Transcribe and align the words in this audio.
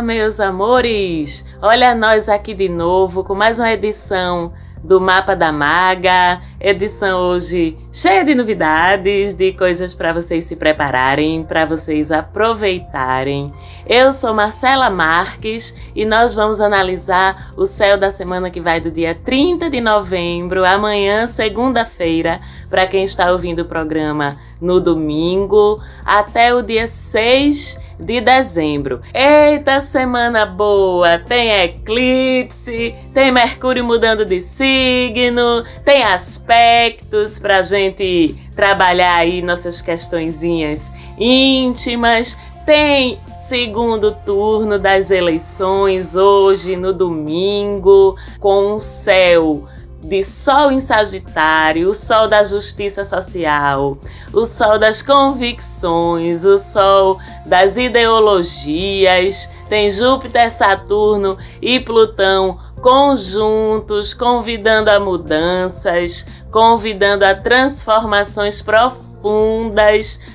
Olá, 0.00 0.06
meus 0.06 0.40
amores! 0.40 1.44
Olha 1.60 1.94
nós 1.94 2.26
aqui 2.30 2.54
de 2.54 2.70
novo 2.70 3.22
com 3.22 3.34
mais 3.34 3.58
uma 3.58 3.70
edição 3.70 4.50
do 4.82 4.98
Mapa 4.98 5.36
da 5.36 5.52
Maga. 5.52 6.40
Edição 6.58 7.20
hoje 7.20 7.76
cheia 7.92 8.24
de 8.24 8.34
novidades, 8.34 9.34
de 9.34 9.52
coisas 9.52 9.92
para 9.92 10.14
vocês 10.14 10.44
se 10.44 10.56
prepararem, 10.56 11.44
para 11.44 11.66
vocês 11.66 12.10
aproveitarem. 12.10 13.52
Eu 13.86 14.10
sou 14.10 14.32
Marcela 14.32 14.88
Marques 14.88 15.76
e 15.94 16.06
nós 16.06 16.34
vamos 16.34 16.62
analisar 16.62 17.50
o 17.54 17.66
céu 17.66 17.98
da 17.98 18.10
semana 18.10 18.48
que 18.48 18.58
vai 18.58 18.80
do 18.80 18.90
dia 18.90 19.14
30 19.14 19.68
de 19.68 19.82
novembro, 19.82 20.64
amanhã, 20.64 21.26
segunda-feira, 21.26 22.40
para 22.70 22.86
quem 22.86 23.04
está 23.04 23.30
ouvindo 23.30 23.60
o 23.60 23.66
programa 23.66 24.38
no 24.58 24.80
domingo, 24.80 25.78
até 26.06 26.54
o 26.54 26.62
dia 26.62 26.86
6 26.86 27.89
de 28.00 28.20
dezembro. 28.20 29.00
Eita, 29.14 29.80
semana 29.80 30.46
boa! 30.46 31.18
Tem 31.18 31.50
eclipse, 31.64 32.94
tem 33.14 33.30
Mercúrio 33.30 33.84
mudando 33.84 34.24
de 34.24 34.40
signo, 34.42 35.64
tem 35.84 36.02
aspectos 36.02 37.38
pra 37.38 37.62
gente 37.62 38.34
trabalhar 38.56 39.16
aí 39.16 39.42
nossas 39.42 39.80
questõezinhas 39.80 40.92
íntimas, 41.18 42.36
tem 42.64 43.18
segundo 43.36 44.12
turno 44.24 44.78
das 44.78 45.10
eleições 45.10 46.14
hoje 46.14 46.76
no 46.76 46.92
domingo 46.92 48.16
com 48.38 48.74
o 48.74 48.78
céu 48.78 49.68
de 50.02 50.22
Sol 50.22 50.72
em 50.72 50.80
Sagitário, 50.80 51.90
o 51.90 51.94
Sol 51.94 52.26
da 52.28 52.42
justiça 52.42 53.04
social, 53.04 53.98
o 54.32 54.44
Sol 54.44 54.78
das 54.78 55.02
convicções, 55.02 56.44
o 56.44 56.58
Sol 56.58 57.18
das 57.46 57.76
ideologias, 57.76 59.50
tem 59.68 59.90
Júpiter, 59.90 60.50
Saturno 60.50 61.36
e 61.60 61.78
Plutão 61.78 62.58
conjuntos, 62.80 64.14
convidando 64.14 64.90
a 64.90 64.98
mudanças, 64.98 66.26
convidando 66.50 67.24
a 67.24 67.34
transformações 67.34 68.62
profundas 68.62 69.09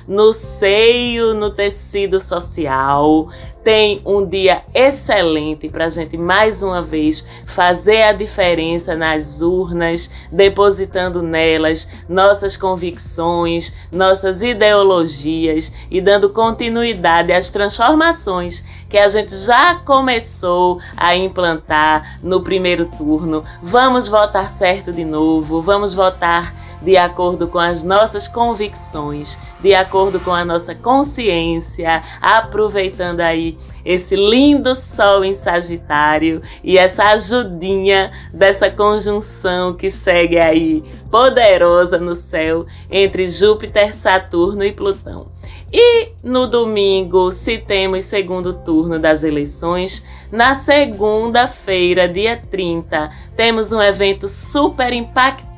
no 0.06 0.32
seio, 0.32 1.34
no 1.34 1.50
tecido 1.50 2.20
social, 2.20 3.28
tem 3.66 4.00
um 4.06 4.24
dia 4.24 4.62
excelente 4.72 5.68
para 5.68 5.86
a 5.86 5.88
gente 5.88 6.16
mais 6.16 6.62
uma 6.62 6.80
vez 6.80 7.26
fazer 7.44 8.04
a 8.04 8.12
diferença 8.12 8.94
nas 8.94 9.40
urnas, 9.40 10.08
depositando 10.30 11.20
nelas 11.20 11.88
nossas 12.08 12.56
convicções, 12.56 13.74
nossas 13.90 14.40
ideologias 14.40 15.72
e 15.90 16.00
dando 16.00 16.30
continuidade 16.30 17.32
às 17.32 17.50
transformações 17.50 18.64
que 18.88 18.98
a 18.98 19.08
gente 19.08 19.34
já 19.36 19.74
começou 19.84 20.78
a 20.96 21.16
implantar 21.16 22.20
no 22.22 22.40
primeiro 22.40 22.86
turno. 22.96 23.42
Vamos 23.60 24.08
votar 24.08 24.48
certo 24.48 24.92
de 24.92 25.04
novo, 25.04 25.60
vamos 25.60 25.92
votar 25.92 26.54
de 26.82 26.96
acordo 26.96 27.48
com 27.48 27.58
as 27.58 27.82
nossas 27.82 28.28
convicções, 28.28 29.38
de 29.60 29.74
acordo 29.74 30.20
com 30.20 30.32
a 30.32 30.44
nossa 30.44 30.74
consciência, 30.74 32.02
aproveitando 32.20 33.20
aí 33.20 33.56
esse 33.84 34.14
lindo 34.16 34.74
sol 34.74 35.24
em 35.24 35.34
Sagitário 35.34 36.42
e 36.62 36.78
essa 36.78 37.04
ajudinha 37.10 38.10
dessa 38.32 38.70
conjunção 38.70 39.74
que 39.74 39.90
segue 39.90 40.38
aí 40.38 40.84
poderosa 41.10 41.98
no 41.98 42.14
céu 42.14 42.66
entre 42.90 43.28
Júpiter, 43.28 43.94
Saturno 43.94 44.64
e 44.64 44.72
Plutão. 44.72 45.28
E 45.72 46.10
no 46.22 46.46
domingo, 46.46 47.32
se 47.32 47.58
temos 47.58 48.04
segundo 48.04 48.52
turno 48.52 48.98
das 48.98 49.24
eleições, 49.24 50.04
na 50.30 50.54
segunda-feira, 50.54 52.08
dia 52.08 52.36
30, 52.36 53.10
temos 53.36 53.72
um 53.72 53.82
evento 53.82 54.28
super 54.28 54.92
impactante 54.92 55.55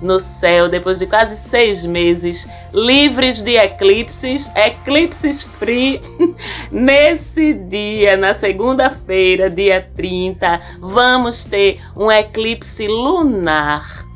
no 0.00 0.18
céu 0.18 0.68
depois 0.68 0.98
de 0.98 1.06
quase 1.06 1.36
seis 1.36 1.84
meses 1.84 2.48
livres 2.72 3.42
de 3.42 3.56
eclipses, 3.56 4.50
eclipses 4.54 5.42
free. 5.42 6.00
Nesse 6.70 7.52
dia, 7.54 8.16
na 8.16 8.34
segunda-feira, 8.34 9.50
dia 9.50 9.86
30, 9.94 10.60
vamos 10.80 11.44
ter 11.44 11.80
um 11.96 12.10
eclipse 12.10 12.86
lunar 12.86 14.07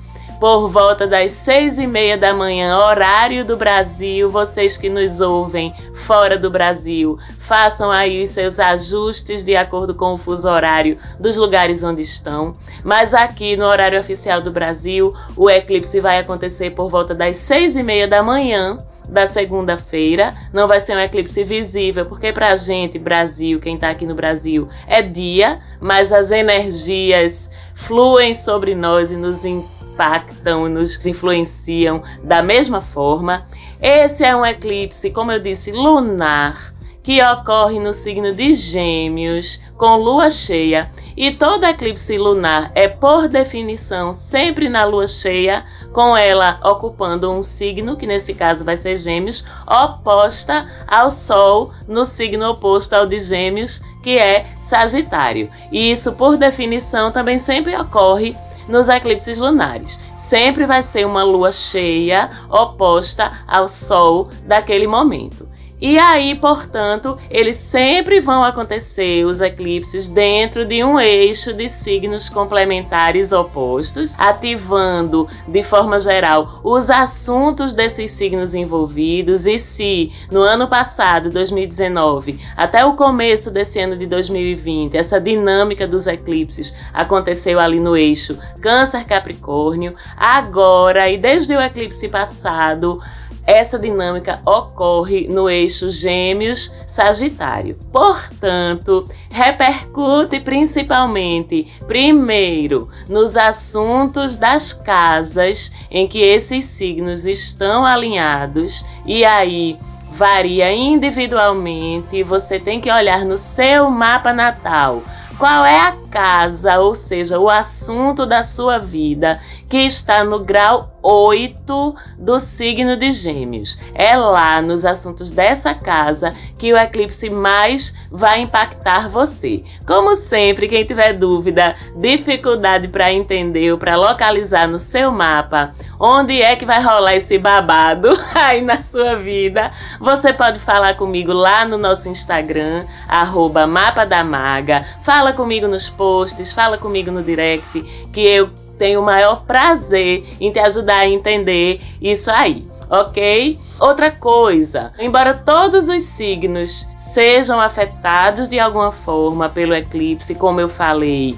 por 0.42 0.68
volta 0.68 1.06
das 1.06 1.30
seis 1.30 1.78
e 1.78 1.86
meia 1.86 2.18
da 2.18 2.34
manhã, 2.34 2.76
horário 2.76 3.44
do 3.44 3.54
Brasil. 3.54 4.28
Vocês 4.28 4.76
que 4.76 4.88
nos 4.88 5.20
ouvem 5.20 5.72
fora 5.94 6.36
do 6.36 6.50
Brasil, 6.50 7.16
façam 7.38 7.92
aí 7.92 8.24
os 8.24 8.30
seus 8.30 8.58
ajustes 8.58 9.44
de 9.44 9.54
acordo 9.54 9.94
com 9.94 10.14
o 10.14 10.18
fuso 10.18 10.48
horário 10.48 10.98
dos 11.16 11.36
lugares 11.36 11.84
onde 11.84 12.02
estão. 12.02 12.54
Mas 12.82 13.14
aqui 13.14 13.56
no 13.56 13.66
horário 13.66 14.00
oficial 14.00 14.40
do 14.40 14.50
Brasil, 14.50 15.14
o 15.36 15.48
eclipse 15.48 16.00
vai 16.00 16.18
acontecer 16.18 16.70
por 16.70 16.90
volta 16.90 17.14
das 17.14 17.36
seis 17.36 17.76
e 17.76 17.82
meia 17.84 18.08
da 18.08 18.20
manhã 18.20 18.76
da 19.08 19.28
segunda-feira. 19.28 20.34
Não 20.52 20.66
vai 20.66 20.80
ser 20.80 20.96
um 20.96 21.00
eclipse 21.00 21.44
visível, 21.44 22.04
porque 22.04 22.32
para 22.32 22.48
a 22.48 22.56
gente, 22.56 22.98
Brasil, 22.98 23.60
quem 23.60 23.76
está 23.76 23.90
aqui 23.90 24.06
no 24.06 24.16
Brasil, 24.16 24.68
é 24.88 25.02
dia, 25.02 25.60
mas 25.80 26.12
as 26.12 26.32
energias 26.32 27.48
fluem 27.76 28.34
sobre 28.34 28.74
nós 28.74 29.12
e 29.12 29.16
nos 29.16 29.44
impactam, 29.92 30.68
nos 30.68 31.04
influenciam 31.04 32.02
da 32.22 32.42
mesma 32.42 32.80
forma. 32.80 33.46
Esse 33.80 34.24
é 34.24 34.34
um 34.34 34.44
eclipse, 34.44 35.10
como 35.10 35.32
eu 35.32 35.38
disse, 35.40 35.70
lunar 35.72 36.72
que 37.02 37.20
ocorre 37.20 37.80
no 37.80 37.92
signo 37.92 38.32
de 38.32 38.52
Gêmeos, 38.52 39.60
com 39.76 39.96
lua 39.96 40.30
cheia, 40.30 40.88
e 41.16 41.32
todo 41.32 41.66
eclipse 41.66 42.16
lunar 42.16 42.70
é, 42.76 42.86
por 42.86 43.26
definição, 43.26 44.12
sempre 44.12 44.68
na 44.68 44.84
lua 44.84 45.08
cheia, 45.08 45.64
com 45.92 46.16
ela 46.16 46.60
ocupando 46.62 47.28
um 47.28 47.42
signo, 47.42 47.96
que 47.96 48.06
nesse 48.06 48.34
caso 48.34 48.64
vai 48.64 48.76
ser 48.76 48.96
Gêmeos, 48.96 49.44
oposta 49.66 50.64
ao 50.86 51.10
Sol, 51.10 51.72
no 51.88 52.04
signo 52.04 52.48
oposto 52.48 52.94
ao 52.94 53.04
de 53.04 53.18
Gêmeos, 53.18 53.82
que 54.00 54.16
é 54.16 54.46
Sagitário. 54.60 55.50
E 55.72 55.90
isso, 55.90 56.12
por 56.12 56.36
definição, 56.36 57.10
também 57.10 57.36
sempre 57.36 57.76
ocorre 57.76 58.36
nos 58.68 58.88
eclipses 58.88 59.38
lunares. 59.38 59.98
Sempre 60.16 60.66
vai 60.66 60.82
ser 60.82 61.06
uma 61.06 61.22
lua 61.22 61.52
cheia 61.52 62.30
oposta 62.48 63.30
ao 63.46 63.68
Sol 63.68 64.28
daquele 64.46 64.86
momento. 64.86 65.51
E 65.84 65.98
aí, 65.98 66.36
portanto, 66.36 67.18
eles 67.28 67.56
sempre 67.56 68.20
vão 68.20 68.44
acontecer 68.44 69.24
os 69.24 69.40
eclipses 69.40 70.06
dentro 70.06 70.64
de 70.64 70.84
um 70.84 71.00
eixo 71.00 71.52
de 71.52 71.68
signos 71.68 72.28
complementares 72.28 73.32
opostos, 73.32 74.14
ativando 74.16 75.28
de 75.48 75.60
forma 75.64 75.98
geral 75.98 76.60
os 76.62 76.88
assuntos 76.88 77.72
desses 77.72 78.12
signos 78.12 78.54
envolvidos. 78.54 79.44
E 79.44 79.58
se 79.58 80.12
no 80.30 80.40
ano 80.42 80.68
passado, 80.68 81.30
2019, 81.30 82.38
até 82.56 82.84
o 82.84 82.94
começo 82.94 83.50
desse 83.50 83.80
ano 83.80 83.96
de 83.96 84.06
2020, 84.06 84.96
essa 84.96 85.20
dinâmica 85.20 85.84
dos 85.84 86.06
eclipses 86.06 86.72
aconteceu 86.94 87.58
ali 87.58 87.80
no 87.80 87.96
eixo 87.96 88.38
Câncer-Capricórnio, 88.60 89.96
agora 90.16 91.10
e 91.10 91.18
desde 91.18 91.56
o 91.56 91.60
eclipse 91.60 92.08
passado, 92.08 93.00
essa 93.46 93.78
dinâmica 93.78 94.40
ocorre 94.46 95.26
no 95.28 95.48
eixo 95.48 95.90
Gêmeos-Sagitário. 95.90 97.76
Portanto, 97.90 99.04
repercute 99.30 100.40
principalmente, 100.40 101.70
primeiro, 101.86 102.88
nos 103.08 103.36
assuntos 103.36 104.36
das 104.36 104.72
casas 104.72 105.72
em 105.90 106.06
que 106.06 106.20
esses 106.20 106.64
signos 106.64 107.26
estão 107.26 107.84
alinhados, 107.84 108.84
e 109.04 109.24
aí 109.24 109.76
varia 110.12 110.72
individualmente, 110.72 112.22
você 112.22 112.58
tem 112.58 112.80
que 112.80 112.92
olhar 112.92 113.24
no 113.24 113.38
seu 113.38 113.90
mapa 113.90 114.32
natal. 114.32 115.02
Qual 115.38 115.64
é 115.64 115.80
a 115.80 115.96
casa, 116.10 116.78
ou 116.78 116.94
seja, 116.94 117.38
o 117.38 117.50
assunto 117.50 118.24
da 118.24 118.42
sua 118.42 118.78
vida 118.78 119.40
que 119.72 119.78
está 119.78 120.22
no 120.22 120.40
grau 120.40 120.92
8 121.02 121.94
do 122.18 122.38
signo 122.38 122.94
de 122.94 123.10
Gêmeos. 123.10 123.78
É 123.94 124.14
lá 124.14 124.60
nos 124.60 124.84
assuntos 124.84 125.30
dessa 125.30 125.72
casa 125.72 126.28
que 126.58 126.70
o 126.70 126.76
eclipse 126.76 127.30
mais 127.30 127.94
vai 128.10 128.42
impactar 128.42 129.08
você. 129.08 129.64
Como 129.86 130.14
sempre, 130.14 130.68
quem 130.68 130.84
tiver 130.84 131.14
dúvida, 131.14 131.74
dificuldade 131.96 132.86
para 132.86 133.10
entender 133.14 133.72
ou 133.72 133.78
para 133.78 133.96
localizar 133.96 134.68
no 134.68 134.78
seu 134.78 135.10
mapa 135.10 135.72
onde 136.04 136.42
é 136.42 136.56
que 136.56 136.66
vai 136.66 136.82
rolar 136.82 137.14
esse 137.14 137.38
babado 137.38 138.08
aí 138.34 138.60
na 138.60 138.82
sua 138.82 139.14
vida, 139.14 139.70
você 140.00 140.32
pode 140.32 140.58
falar 140.58 140.96
comigo 140.96 141.32
lá 141.32 141.64
no 141.64 141.78
nosso 141.78 142.08
Instagram, 142.08 142.84
arroba 143.08 143.68
Mapa 143.68 144.04
da 144.04 144.24
Maga. 144.24 144.84
Fala 145.00 145.32
comigo 145.32 145.68
nos 145.68 145.88
posts, 145.88 146.50
fala 146.50 146.76
comigo 146.76 147.12
no 147.12 147.22
direct, 147.22 147.80
que 148.12 148.20
eu 148.20 148.50
tenho 148.78 149.00
o 149.00 149.04
maior 149.04 149.44
prazer 149.44 150.24
em 150.40 150.50
te 150.50 150.58
ajudar 150.58 151.00
a 151.00 151.08
entender 151.08 151.80
isso 152.00 152.30
aí. 152.30 152.64
ok? 152.90 153.58
Outra 153.80 154.10
coisa, 154.10 154.92
embora 154.98 155.34
todos 155.34 155.88
os 155.88 156.02
signos 156.02 156.86
sejam 156.96 157.60
afetados 157.60 158.48
de 158.48 158.60
alguma 158.60 158.92
forma 158.92 159.48
pelo 159.48 159.74
eclipse, 159.74 160.34
como 160.34 160.60
eu 160.60 160.68
falei, 160.68 161.36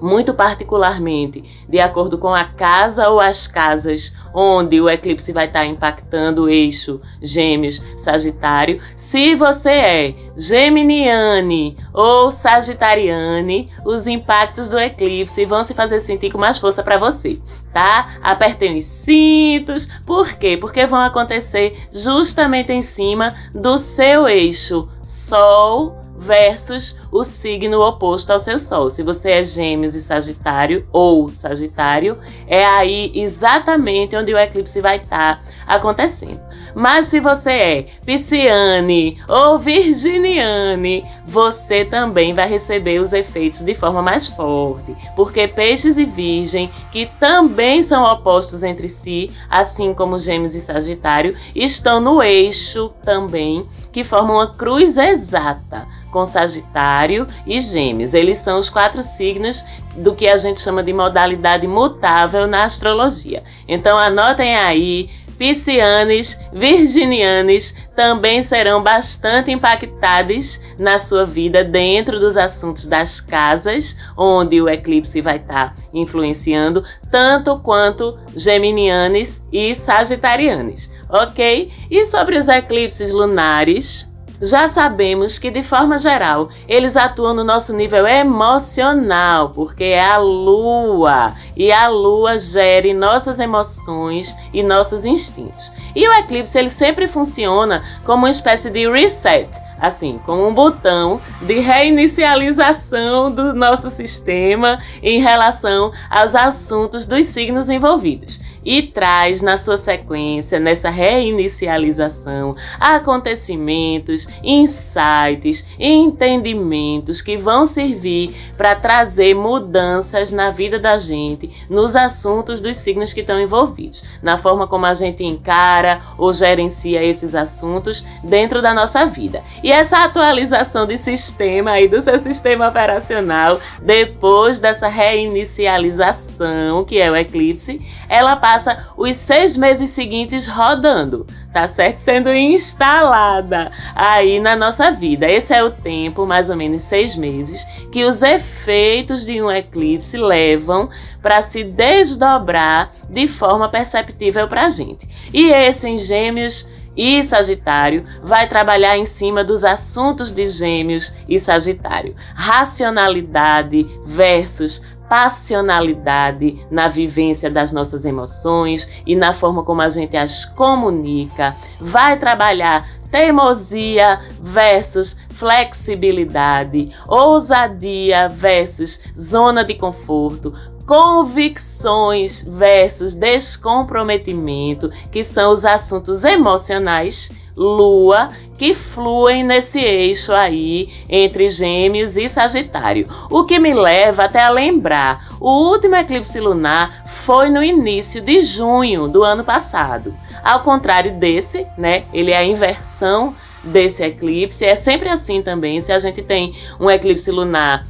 muito 0.00 0.32
particularmente 0.32 1.44
de 1.68 1.78
acordo 1.78 2.18
com 2.18 2.32
a 2.34 2.44
casa 2.44 3.08
ou 3.08 3.20
as 3.20 3.46
casas 3.46 4.14
onde 4.34 4.80
o 4.80 4.88
eclipse 4.88 5.32
vai 5.32 5.46
estar 5.46 5.64
impactando 5.64 6.42
o 6.42 6.48
eixo 6.48 7.00
Gêmeos 7.22 7.82
Sagitário. 7.96 8.80
Se 8.96 9.34
você 9.34 9.70
é 9.70 10.14
Geminiane 10.36 11.76
ou 11.92 12.30
Sagitariane, 12.30 13.70
os 13.84 14.06
impactos 14.06 14.70
do 14.70 14.78
eclipse 14.78 15.44
vão 15.44 15.64
se 15.64 15.74
fazer 15.74 16.00
sentir 16.00 16.30
com 16.30 16.38
mais 16.38 16.58
força 16.58 16.82
para 16.82 16.98
você, 16.98 17.40
tá? 17.72 18.18
Apertem 18.22 18.76
os 18.76 18.84
cintos. 18.84 19.86
Por 20.06 20.34
quê? 20.34 20.56
Porque 20.56 20.86
vão 20.86 21.00
acontecer 21.00 21.76
justamente 21.92 22.72
em 22.72 22.82
cima 22.82 23.34
do 23.52 23.78
seu 23.78 24.28
eixo 24.28 24.88
Sol 25.02 25.96
versus 26.18 26.96
o 27.10 27.22
signo 27.22 27.80
oposto 27.80 28.32
ao 28.32 28.38
seu 28.38 28.58
Sol. 28.58 28.90
Se 28.90 29.02
você 29.02 29.30
é 29.30 29.42
Gêmeos 29.42 29.94
e 29.94 30.00
Sagitário 30.00 30.86
ou 30.92 31.28
Sagitário, 31.28 32.18
é 32.46 32.64
aí 32.64 33.12
exatamente 33.14 34.16
onde 34.16 34.34
o 34.34 34.38
eclipse 34.38 34.80
vai 34.80 34.96
estar 34.96 35.42
acontecendo. 35.66 36.40
Mas 36.74 37.06
se 37.06 37.20
você 37.20 37.50
é 37.50 37.86
Pisciane 38.04 39.18
ou 39.28 39.58
Virginiane, 39.58 41.02
você 41.26 41.84
também 41.84 42.34
vai 42.34 42.48
receber 42.48 43.00
os 43.00 43.12
efeitos 43.12 43.64
de 43.64 43.74
forma 43.74 44.02
mais 44.02 44.28
forte, 44.28 44.96
porque 45.16 45.48
Peixes 45.48 45.98
e 45.98 46.04
Virgem, 46.04 46.70
que 46.90 47.06
também 47.18 47.82
são 47.82 48.04
opostos 48.04 48.62
entre 48.62 48.88
si, 48.88 49.30
assim 49.50 49.92
como 49.92 50.18
Gêmeos 50.18 50.54
e 50.54 50.60
Sagitário, 50.60 51.36
estão 51.54 52.00
no 52.00 52.22
eixo 52.22 52.90
também 53.02 53.66
que 53.92 54.04
formam 54.04 54.36
uma 54.36 54.52
cruz 54.52 54.96
exata 54.96 55.86
com 56.10 56.24
Sagitário 56.24 57.26
e 57.46 57.60
Gêmeos. 57.60 58.14
Eles 58.14 58.38
são 58.38 58.58
os 58.58 58.68
quatro 58.68 59.02
signos 59.02 59.64
do 59.96 60.14
que 60.14 60.26
a 60.26 60.36
gente 60.36 60.60
chama 60.60 60.82
de 60.82 60.92
modalidade 60.92 61.66
mutável 61.66 62.46
na 62.46 62.64
astrologia. 62.64 63.42
Então 63.66 63.98
anotem 63.98 64.56
aí, 64.56 65.10
piscianes, 65.38 66.38
virginianes 66.52 67.74
também 67.94 68.42
serão 68.42 68.82
bastante 68.82 69.52
impactados 69.52 70.60
na 70.78 70.98
sua 70.98 71.24
vida 71.24 71.62
dentro 71.62 72.18
dos 72.18 72.36
assuntos 72.36 72.86
das 72.86 73.20
casas, 73.20 73.96
onde 74.16 74.60
o 74.60 74.68
eclipse 74.68 75.20
vai 75.20 75.36
estar 75.36 75.74
influenciando, 75.94 76.84
tanto 77.10 77.58
quanto 77.60 78.18
geminianes 78.36 79.42
e 79.52 79.74
sagitarianes, 79.74 80.90
ok? 81.08 81.70
E 81.90 82.06
sobre 82.06 82.36
os 82.36 82.48
eclipses 82.48 83.12
lunares, 83.12 84.08
já 84.40 84.68
sabemos 84.68 85.36
que, 85.36 85.50
de 85.50 85.64
forma 85.64 85.98
geral, 85.98 86.48
eles 86.68 86.96
atuam 86.96 87.34
no 87.34 87.42
nosso 87.42 87.72
nível 87.74 88.06
emocional, 88.06 89.50
porque 89.50 89.84
é 89.84 90.04
a 90.04 90.18
lua 90.18 91.34
e 91.56 91.72
a 91.72 91.88
lua 91.88 92.38
gere 92.38 92.94
nossas 92.94 93.40
emoções 93.40 94.36
e 94.52 94.62
nossos 94.62 95.04
instintos. 95.04 95.72
E 95.94 96.06
o 96.06 96.12
eclipse 96.12 96.56
ele 96.56 96.70
sempre 96.70 97.08
funciona 97.08 97.82
como 98.04 98.18
uma 98.18 98.30
espécie 98.30 98.70
de 98.70 98.88
reset, 98.88 99.48
assim, 99.80 100.20
como 100.24 100.46
um 100.46 100.54
botão 100.54 101.20
de 101.42 101.58
reinicialização 101.58 103.32
do 103.32 103.52
nosso 103.54 103.90
sistema 103.90 104.78
em 105.02 105.20
relação 105.20 105.90
aos 106.08 106.36
assuntos 106.36 107.06
dos 107.06 107.26
signos 107.26 107.68
envolvidos 107.68 108.38
e 108.68 108.82
traz 108.82 109.40
na 109.40 109.56
sua 109.56 109.78
sequência, 109.78 110.60
nessa 110.60 110.90
reinicialização, 110.90 112.52
acontecimentos, 112.78 114.28
insights, 114.44 115.64
entendimentos 115.80 117.22
que 117.22 117.38
vão 117.38 117.64
servir 117.64 118.36
para 118.58 118.74
trazer 118.74 119.34
mudanças 119.34 120.32
na 120.32 120.50
vida 120.50 120.78
da 120.78 120.98
gente, 120.98 121.50
nos 121.70 121.96
assuntos 121.96 122.60
dos 122.60 122.76
signos 122.76 123.14
que 123.14 123.22
estão 123.22 123.40
envolvidos, 123.40 124.04
na 124.22 124.36
forma 124.36 124.66
como 124.66 124.84
a 124.84 124.92
gente 124.92 125.24
encara 125.24 126.02
ou 126.18 126.30
gerencia 126.30 127.02
esses 127.02 127.34
assuntos 127.34 128.04
dentro 128.22 128.60
da 128.60 128.74
nossa 128.74 129.06
vida. 129.06 129.42
E 129.62 129.72
essa 129.72 130.04
atualização 130.04 130.84
de 130.86 130.98
sistema 130.98 131.70
aí 131.70 131.88
do 131.88 132.02
seu 132.02 132.18
sistema 132.18 132.68
operacional, 132.68 133.60
depois 133.80 134.60
dessa 134.60 134.88
reinicialização, 134.88 136.84
que 136.84 137.00
é 137.00 137.10
o 137.10 137.16
eclipse, 137.16 137.80
ela 138.10 138.36
passa 138.36 138.57
os 138.96 139.16
seis 139.16 139.56
meses 139.56 139.90
seguintes 139.90 140.46
rodando, 140.46 141.26
tá 141.52 141.66
certo? 141.68 141.98
Sendo 141.98 142.32
instalada 142.32 143.70
aí 143.94 144.38
na 144.40 144.56
nossa 144.56 144.90
vida. 144.90 145.30
Esse 145.30 145.54
é 145.54 145.62
o 145.62 145.70
tempo, 145.70 146.26
mais 146.26 146.50
ou 146.50 146.56
menos 146.56 146.82
seis 146.82 147.16
meses, 147.16 147.64
que 147.92 148.04
os 148.04 148.22
efeitos 148.22 149.24
de 149.24 149.42
um 149.42 149.50
eclipse 149.50 150.16
levam 150.16 150.88
para 151.22 151.42
se 151.42 151.64
desdobrar 151.64 152.90
de 153.08 153.26
forma 153.28 153.68
perceptível 153.68 154.48
para 154.48 154.66
a 154.66 154.70
gente. 154.70 155.08
E 155.32 155.50
esse 155.50 155.88
em 155.88 155.96
Gêmeos 155.96 156.66
e 156.98 157.22
Sagitário 157.22 158.02
vai 158.24 158.48
trabalhar 158.48 158.98
em 158.98 159.04
cima 159.04 159.44
dos 159.44 159.62
assuntos 159.62 160.32
de 160.32 160.48
Gêmeos 160.48 161.14
e 161.28 161.38
Sagitário. 161.38 162.16
Racionalidade 162.34 163.86
versus 164.04 164.82
passionalidade 165.08 166.66
na 166.70 166.88
vivência 166.88 167.50
das 167.50 167.72
nossas 167.72 168.04
emoções 168.04 169.02
e 169.06 169.16
na 169.16 169.32
forma 169.32 169.64
como 169.64 169.82
a 169.82 169.88
gente 169.88 170.16
as 170.16 170.44
comunica. 170.44 171.54
Vai 171.80 172.18
trabalhar 172.18 172.86
teimosia 173.10 174.20
versus 174.40 175.16
flexibilidade, 175.30 176.90
ousadia 177.06 178.28
versus 178.28 179.00
zona 179.18 179.64
de 179.64 179.74
conforto, 179.74 180.52
convicções 180.86 182.42
versus 182.48 183.14
descomprometimento, 183.14 184.90
que 185.12 185.22
são 185.22 185.52
os 185.52 185.64
assuntos 185.64 186.24
emocionais 186.24 187.30
Lua 187.58 188.28
que 188.56 188.72
fluem 188.72 189.44
nesse 189.44 189.80
eixo 189.80 190.32
aí 190.32 190.88
entre 191.08 191.48
Gêmeos 191.48 192.16
e 192.16 192.28
Sagitário. 192.28 193.08
O 193.30 193.44
que 193.44 193.58
me 193.58 193.74
leva 193.74 194.24
até 194.24 194.40
a 194.40 194.50
lembrar, 194.50 195.28
o 195.40 195.70
último 195.70 195.94
eclipse 195.94 196.38
lunar 196.40 197.04
foi 197.06 197.50
no 197.50 197.62
início 197.62 198.20
de 198.20 198.40
junho 198.40 199.08
do 199.08 199.22
ano 199.22 199.44
passado. 199.44 200.14
Ao 200.42 200.60
contrário 200.60 201.12
desse, 201.18 201.66
né? 201.76 202.04
Ele 202.12 202.30
é 202.30 202.38
a 202.38 202.44
inversão 202.44 203.34
desse 203.62 204.02
eclipse. 204.02 204.64
É 204.64 204.74
sempre 204.74 205.08
assim 205.08 205.42
também. 205.42 205.80
Se 205.80 205.92
a 205.92 205.98
gente 205.98 206.22
tem 206.22 206.54
um 206.80 206.90
eclipse 206.90 207.30
lunar 207.30 207.84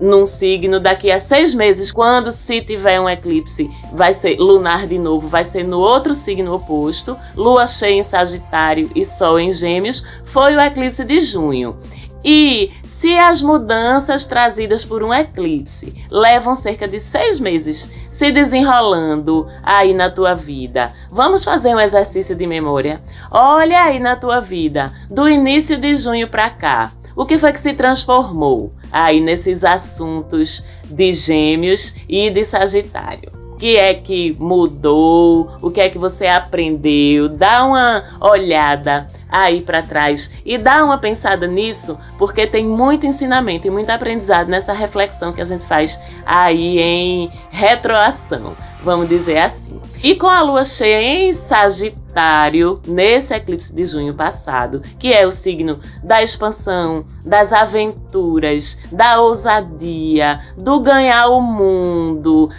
num 0.00 0.26
signo, 0.26 0.80
daqui 0.80 1.10
a 1.10 1.18
seis 1.18 1.54
meses, 1.54 1.92
quando 1.92 2.32
se 2.32 2.60
tiver 2.60 3.00
um 3.00 3.08
eclipse, 3.08 3.70
vai 3.92 4.12
ser 4.12 4.36
lunar 4.38 4.86
de 4.86 4.98
novo, 4.98 5.28
vai 5.28 5.44
ser 5.44 5.64
no 5.64 5.78
outro 5.78 6.14
signo 6.14 6.54
oposto, 6.54 7.16
lua 7.36 7.66
cheia 7.66 7.94
em 7.94 8.02
Sagitário 8.02 8.90
e 8.94 9.04
Sol 9.04 9.38
em 9.38 9.52
Gêmeos, 9.52 10.04
foi 10.24 10.56
o 10.56 10.60
eclipse 10.60 11.04
de 11.04 11.20
junho. 11.20 11.76
E 12.24 12.70
se 12.84 13.18
as 13.18 13.42
mudanças 13.42 14.26
trazidas 14.26 14.84
por 14.84 15.02
um 15.02 15.12
eclipse 15.12 15.92
levam 16.10 16.54
cerca 16.54 16.86
de 16.86 17.00
seis 17.00 17.40
meses 17.40 17.90
se 18.08 18.30
desenrolando 18.30 19.48
aí 19.62 19.92
na 19.92 20.08
tua 20.08 20.32
vida, 20.32 20.92
vamos 21.10 21.42
fazer 21.42 21.74
um 21.74 21.80
exercício 21.80 22.36
de 22.36 22.46
memória. 22.46 23.02
Olha 23.30 23.82
aí 23.82 23.98
na 23.98 24.14
tua 24.14 24.40
vida, 24.40 24.92
do 25.10 25.28
início 25.28 25.76
de 25.76 25.96
junho 25.96 26.28
para 26.28 26.48
cá, 26.48 26.92
o 27.16 27.26
que 27.26 27.38
foi 27.38 27.52
que 27.52 27.60
se 27.60 27.74
transformou 27.74 28.72
aí 28.90 29.20
nesses 29.20 29.64
assuntos 29.64 30.64
de 30.84 31.12
Gêmeos 31.12 31.94
e 32.08 32.30
de 32.30 32.44
Sagitário? 32.44 33.42
que 33.62 33.76
é 33.76 33.94
que 33.94 34.36
mudou, 34.40 35.52
o 35.62 35.70
que 35.70 35.80
é 35.80 35.88
que 35.88 35.96
você 35.96 36.26
aprendeu. 36.26 37.28
Dá 37.28 37.64
uma 37.64 38.02
olhada 38.20 39.06
aí 39.28 39.60
para 39.60 39.80
trás 39.82 40.32
e 40.44 40.58
dá 40.58 40.84
uma 40.84 40.98
pensada 40.98 41.46
nisso, 41.46 41.96
porque 42.18 42.44
tem 42.44 42.66
muito 42.66 43.06
ensinamento 43.06 43.64
e 43.64 43.70
muito 43.70 43.88
aprendizado 43.90 44.48
nessa 44.48 44.72
reflexão 44.72 45.32
que 45.32 45.40
a 45.40 45.44
gente 45.44 45.64
faz 45.64 46.02
aí 46.26 46.80
em 46.80 47.30
retroação, 47.50 48.56
vamos 48.82 49.08
dizer 49.08 49.38
assim. 49.38 49.71
E 50.02 50.16
com 50.16 50.26
a 50.26 50.42
lua 50.42 50.64
cheia 50.64 51.00
em 51.00 51.32
Sagitário, 51.32 52.80
nesse 52.88 53.32
eclipse 53.32 53.72
de 53.72 53.84
junho 53.84 54.12
passado, 54.12 54.82
que 54.98 55.12
é 55.12 55.24
o 55.24 55.30
signo 55.30 55.78
da 56.02 56.20
expansão, 56.20 57.06
das 57.24 57.52
aventuras, 57.52 58.78
da 58.90 59.20
ousadia, 59.20 60.40
do 60.58 60.80
ganhar 60.80 61.28
o 61.28 61.40
mundo, 61.40 62.50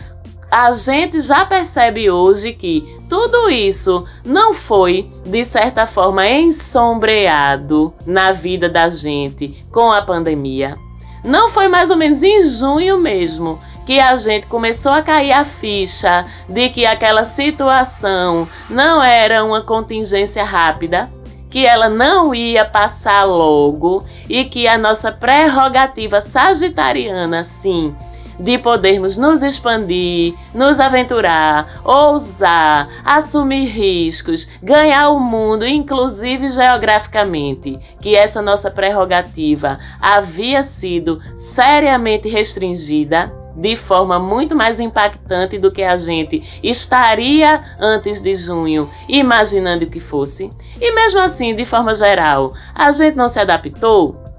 a 0.50 0.72
gente 0.72 1.20
já 1.20 1.46
percebe 1.46 2.10
hoje 2.10 2.54
que 2.54 2.88
tudo 3.10 3.50
isso 3.50 4.08
não 4.24 4.54
foi, 4.54 5.10
de 5.26 5.44
certa 5.44 5.86
forma, 5.86 6.26
ensombreado 6.28 7.94
na 8.06 8.32
vida 8.32 8.70
da 8.70 8.88
gente 8.88 9.66
com 9.70 9.92
a 9.92 10.02
pandemia. 10.02 10.78
Não 11.26 11.50
foi 11.50 11.68
mais 11.68 11.90
ou 11.90 11.98
menos 11.98 12.22
em 12.22 12.40
junho 12.48 13.00
mesmo 13.00 13.60
que 13.86 14.00
a 14.00 14.16
gente 14.18 14.48
começou 14.48 14.92
a 14.92 15.02
cair 15.02 15.34
a 15.34 15.46
ficha 15.46 16.24
de 16.48 16.70
que 16.70 16.86
aquela 16.86 17.24
situação 17.24 18.48
não 18.70 19.02
era 19.02 19.44
uma 19.44 19.62
contingência 19.62 20.44
rápida, 20.44 21.10
que 21.50 21.66
ela 21.66 21.88
não 21.88 22.34
ia 22.34 22.66
passar 22.66 23.26
logo 23.26 24.04
e 24.28 24.46
que 24.46 24.68
a 24.68 24.78
nossa 24.78 25.12
prerrogativa 25.12 26.20
sagitariana, 26.20 27.44
sim, 27.44 27.96
de 28.40 28.58
podermos 28.58 29.18
nos 29.18 29.44
expandir, 29.44 30.34
nos 30.56 30.80
aventurar, 30.80 31.82
ousar, 31.84 32.90
assumir 33.06 33.66
riscos, 33.66 34.50
ganhar 34.64 35.10
o 35.10 35.20
mundo, 35.20 35.68
inclusive 35.68 36.50
geograficamente, 36.50 37.78
que 38.02 38.16
essa 38.16 38.42
nossa 38.42 38.72
prerrogativa 38.72 39.78
havia 40.02 40.64
sido 40.64 41.22
seriamente 41.36 42.28
restringida 42.28 43.43
de 43.56 43.76
forma 43.76 44.20
muito 44.20 44.56
mais 44.56 44.80
impactante 44.80 45.58
do 45.58 45.72
que 45.72 45.84
a 45.84 45.98
gente 45.98 46.44
estaria 46.64 47.62
antes 47.80 48.22
de 48.22 48.34
junho, 48.34 48.90
imaginando 49.08 49.86
que 49.86 50.00
fosse. 50.00 50.50
E 50.80 50.92
mesmo 50.94 51.20
assim, 51.20 51.56
de 51.56 51.66
forma 51.66 51.94
geral, 51.94 52.52
a 52.74 52.92
gente 52.92 53.16
não 53.16 53.30
se 53.30 53.40
adaptou? 53.40 54.33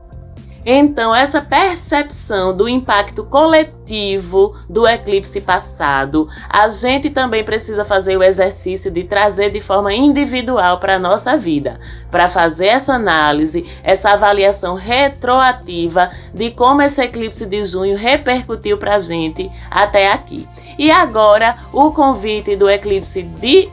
Então, 0.66 1.14
essa 1.14 1.42
percepção 1.42 2.56
do 2.56 2.66
impacto 2.66 3.25
coletivo 3.25 4.54
do 4.68 4.88
eclipse 4.88 5.40
passado, 5.40 6.26
a 6.49 6.68
gente 6.71 7.11
também 7.11 7.44
precisa 7.44 7.85
fazer 7.85 8.16
o 8.16 8.23
exercício 8.23 8.90
de 8.90 9.04
trazer 9.04 9.50
de 9.50 9.61
forma 9.61 9.92
individual 9.92 10.78
para 10.78 10.97
a 10.97 10.99
nossa 10.99 11.37
vida, 11.37 11.78
para 12.11 12.28
fazer 12.28 12.68
essa 12.68 12.94
análise, 12.94 13.68
essa 13.83 14.11
avaliação 14.11 14.75
retroativa 14.75 16.09
de 16.33 16.50
como 16.50 16.80
esse 16.80 17.02
eclipse 17.02 17.44
de 17.44 17.62
junho 17.62 17.97
repercutiu 17.97 18.78
para 18.78 18.94
a 18.94 18.99
gente 18.99 19.50
até 19.71 20.11
aqui. 20.11 20.49
E 20.78 20.90
agora, 20.90 21.56
o 21.73 21.92
convite 21.92 22.56
do 22.56 22.71
eclipse 22.71 23.23
de 23.23 23.68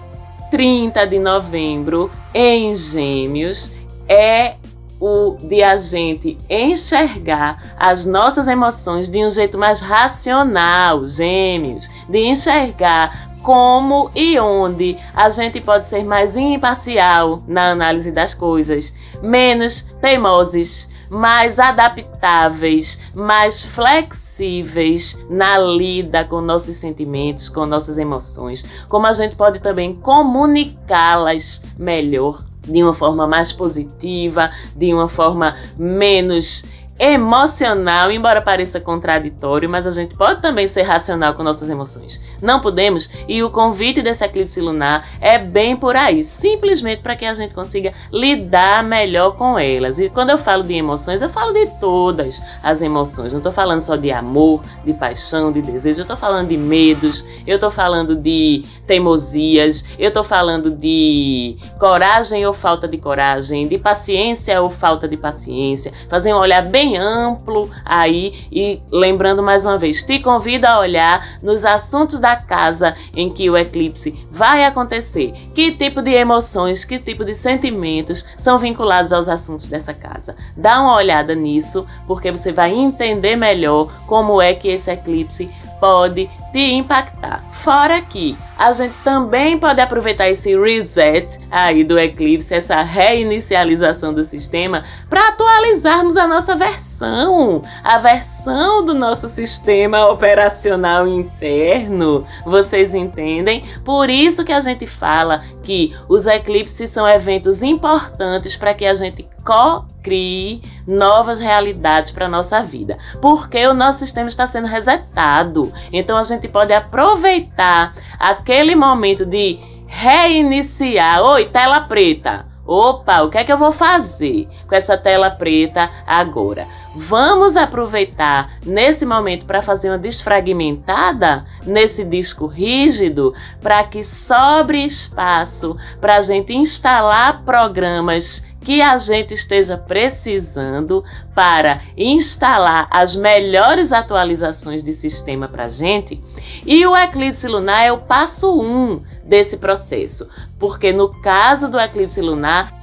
30 0.50 1.08
de 1.08 1.20
novembro 1.20 2.12
em 2.34 2.76
Gêmeos 2.76 3.74
é 4.10 4.56
o 5.02 5.36
de 5.42 5.64
a 5.64 5.76
gente 5.78 6.38
enxergar 6.48 7.76
as 7.76 8.06
nossas 8.06 8.48
emoções 8.48 9.10
de 9.10 9.26
um 9.26 9.30
jeito 9.30 9.58
mais 9.58 9.82
racional, 9.82 11.06
gêmeos, 11.06 11.90
de 12.08 12.20
enxergar 12.20 13.32
como 13.42 14.12
e 14.14 14.40
onde 14.40 14.96
a 15.16 15.28
gente 15.32 15.60
pode 15.60 15.86
ser 15.86 16.04
mais 16.04 16.38
imparcial 16.38 17.42
na 17.48 17.72
análise 17.72 18.12
das 18.12 18.36
coisas, 18.36 18.94
menos 19.24 19.82
teimosos, 20.00 20.88
mais 21.10 21.60
adaptáveis, 21.60 23.00
mais 23.16 23.66
flexíveis 23.66 25.26
na 25.30 25.58
lida 25.58 26.24
com 26.24 26.40
nossos 26.40 26.78
sentimentos, 26.78 27.50
com 27.50 27.66
nossas 27.66 27.98
emoções, 27.98 28.64
como 28.88 29.08
a 29.08 29.14
gente 29.14 29.36
pode 29.36 29.60
também 29.60 29.96
comunicá-las 29.96 31.64
melhor 31.78 32.51
de 32.68 32.84
uma 32.84 32.94
forma 32.94 33.28
mais 33.28 33.52
positiva, 33.52 34.52
de 34.76 34.94
uma 34.94 35.08
forma 35.08 35.56
menos 35.78 36.66
emocional, 37.02 38.12
embora 38.12 38.44
pareça 38.44 38.80
contraditório, 38.80 39.68
mas 39.68 39.88
a 39.88 39.92
gente 39.92 40.16
pode 40.16 40.40
também 40.40 40.68
ser 40.68 40.84
racional 40.84 41.34
com 41.34 41.42
nossas 41.42 41.68
emoções. 41.68 42.22
Não 42.40 42.60
podemos, 42.60 43.10
e 43.28 43.42
o 43.42 43.50
convite 43.50 44.04
desse 44.04 44.24
eclipse 44.24 44.62
lunar 44.62 45.10
é 45.20 45.40
bem 45.40 45.76
por 45.76 45.96
aí, 45.96 46.24
simplesmente 46.24 47.02
para 47.02 47.16
que 47.16 47.26
a 47.26 47.34
gente 47.34 47.56
consiga 47.56 47.92
lidar 48.14 48.84
melhor 48.84 49.32
com 49.32 49.58
elas. 49.58 49.98
E 49.98 50.10
quando 50.10 50.30
eu 50.30 50.38
falo 50.38 50.62
de 50.62 50.76
emoções, 50.76 51.24
eu 51.24 51.30
falo 51.30 51.54
de 51.54 51.66
todas 51.80 52.40
as 52.62 52.84
emoções. 52.84 53.34
Não 53.34 53.40
estou 53.40 53.52
falando 53.52 53.82
só 53.82 53.96
de 53.96 54.12
amor, 54.12 54.62
de 54.86 54.94
paixão, 54.94 55.52
de 55.52 55.60
desejo, 55.60 56.02
eu 56.02 56.04
estou 56.04 56.18
falando 56.18 56.50
de 56.50 56.58
medos, 56.58 57.26
eu 57.48 57.56
estou 57.56 57.72
falando 57.72 58.16
de 58.16 58.64
teimosias, 58.86 59.86
eu 59.98 60.10
estou 60.10 60.24
falando 60.24 60.70
de 60.70 61.58
coragem 61.80 62.46
ou 62.46 62.54
falta 62.54 62.88
de 62.88 63.00
coragem, 63.00 63.68
de 63.68 63.80
paciência 63.80 64.62
ou 64.62 64.70
falta 64.70 65.08
de 65.08 65.18
paciência. 65.18 65.92
Fazer 66.08 66.32
um 66.32 66.38
olhar 66.38 66.64
bem 66.64 66.91
amplo 66.96 67.70
aí 67.86 68.48
e 68.52 68.82
lembrando 68.92 69.44
mais 69.44 69.66
uma 69.66 69.78
vez, 69.78 70.04
te 70.04 70.20
convido 70.20 70.66
a 70.66 70.80
olhar 70.80 71.40
nos 71.42 71.66
assuntos 71.66 72.20
da 72.20 72.36
casa 72.36 72.96
em 73.16 73.30
que 73.30 73.50
o 73.50 73.58
eclipse 73.58 74.14
vai 74.32 74.66
acontecer. 74.66 75.34
Que 75.54 75.72
tipo 75.72 76.02
de 76.02 76.12
emoções, 76.12 76.86
que 76.86 77.00
tipo 77.00 77.24
de 77.26 77.34
sentimentos 77.34 78.26
são 78.38 78.58
vinculados 78.58 79.12
aos 79.12 79.28
assuntos 79.28 79.68
dessa 79.68 79.94
casa. 79.94 80.36
Dá 80.56 80.82
uma 80.82 80.96
olhada 80.96 81.36
nisso, 81.36 81.86
porque 82.08 82.32
você 82.32 82.52
vai 82.52 82.72
entender 82.72 83.36
melhor 83.36 83.92
como 84.08 84.42
é 84.42 84.54
que 84.54 84.70
esse 84.70 84.92
eclipse 84.92 85.50
pode 85.80 86.30
te 86.52 86.74
impactar. 86.74 87.40
Fora 87.52 88.02
que 88.02 88.38
a 88.58 88.72
gente 88.74 89.00
também 89.00 89.58
pode 89.58 89.82
aproveitar 89.82 90.30
esse 90.30 90.56
reset 90.56 91.38
aí 91.50 91.84
do 91.84 91.98
eclipse, 91.98 92.54
essa 92.54 92.82
reinicialização 92.82 94.14
do 94.14 94.24
sistema, 94.24 94.84
para 95.10 95.30
atualizarmos 95.30 96.16
a 96.18 96.28
nossa 96.28 96.56
versão, 96.56 97.64
a 97.84 97.98
versão 97.98 98.86
do 98.86 98.94
nosso 98.94 99.28
sistema 99.28 100.08
operacional 100.08 101.08
interno. 101.08 102.26
Vocês 102.46 102.94
entendem? 102.94 103.64
Por 103.84 104.10
isso 104.10 104.46
que 104.46 104.52
a 104.52 104.62
gente 104.62 104.86
fala 104.86 105.42
que 105.64 105.96
os 106.08 106.28
eclipses 106.28 106.90
são 106.90 107.08
eventos 107.08 107.64
importantes 107.64 108.56
para 108.56 108.74
que 108.74 108.86
a 108.86 108.94
gente 108.94 109.28
co-crie 109.44 110.62
novas 110.88 111.40
realidades 111.40 112.12
para 112.12 112.28
nossa 112.28 112.62
vida, 112.62 112.98
porque 113.22 113.66
o 113.66 113.74
nosso 113.74 114.00
sistema 114.00 114.28
está 114.28 114.46
sendo 114.46 114.68
resetado. 114.68 115.72
Então 115.92 116.18
a 116.18 116.24
gente 116.24 116.41
pode 116.48 116.74
aproveitar 116.74 117.94
aquele 118.20 118.76
momento 118.76 119.26
de 119.26 119.60
reiniciar. 119.88 121.22
Oi, 121.22 121.46
tela 121.46 121.82
preta. 121.82 122.52
Opa, 122.66 123.24
o 123.24 123.30
que 123.30 123.38
é 123.40 123.44
que 123.44 123.52
eu 123.52 123.58
vou 123.58 123.72
fazer 123.72 124.48
com 124.68 124.76
essa 124.76 124.96
tela 124.96 125.32
preta 125.32 125.90
agora? 126.06 126.68
Vamos 126.96 127.58
aproveitar 127.58 128.52
nesse 128.66 129.06
momento 129.06 129.46
para 129.46 129.62
fazer 129.62 129.90
uma 129.90 129.98
desfragmentada 129.98 131.46
nesse 131.66 132.06
disco 132.06 132.46
rígido 132.46 133.34
para 133.60 133.84
que 133.84 134.04
sobre 134.04 134.86
espaço 134.86 135.76
para 136.00 136.18
a 136.18 136.22
gente 136.22 136.54
instalar 136.54 137.42
programas 137.44 138.46
que 138.62 138.82
a 138.82 138.98
gente 138.98 139.34
esteja 139.34 139.78
precisando 139.78 141.04
para 141.34 141.82
instalar 141.98 142.88
as 142.92 143.16
melhores 143.16 143.92
atualizações 143.92 144.84
de 144.84 144.94
sistema 144.94 145.48
para 145.48 145.68
gente. 145.68 146.22
E 146.66 146.86
o 146.86 146.96
eclipse 146.96 147.48
lunar 147.48 147.86
é 147.86 147.92
o 147.92 147.98
passo 147.98 148.60
1 148.60 148.64
um 148.64 149.02
desse 149.24 149.58
processo, 149.58 150.30
porque 150.60 150.92
no 150.92 151.10
caso 151.22 151.70
do 151.70 151.80
eclipse 151.80 152.22
lunar, 152.22 152.81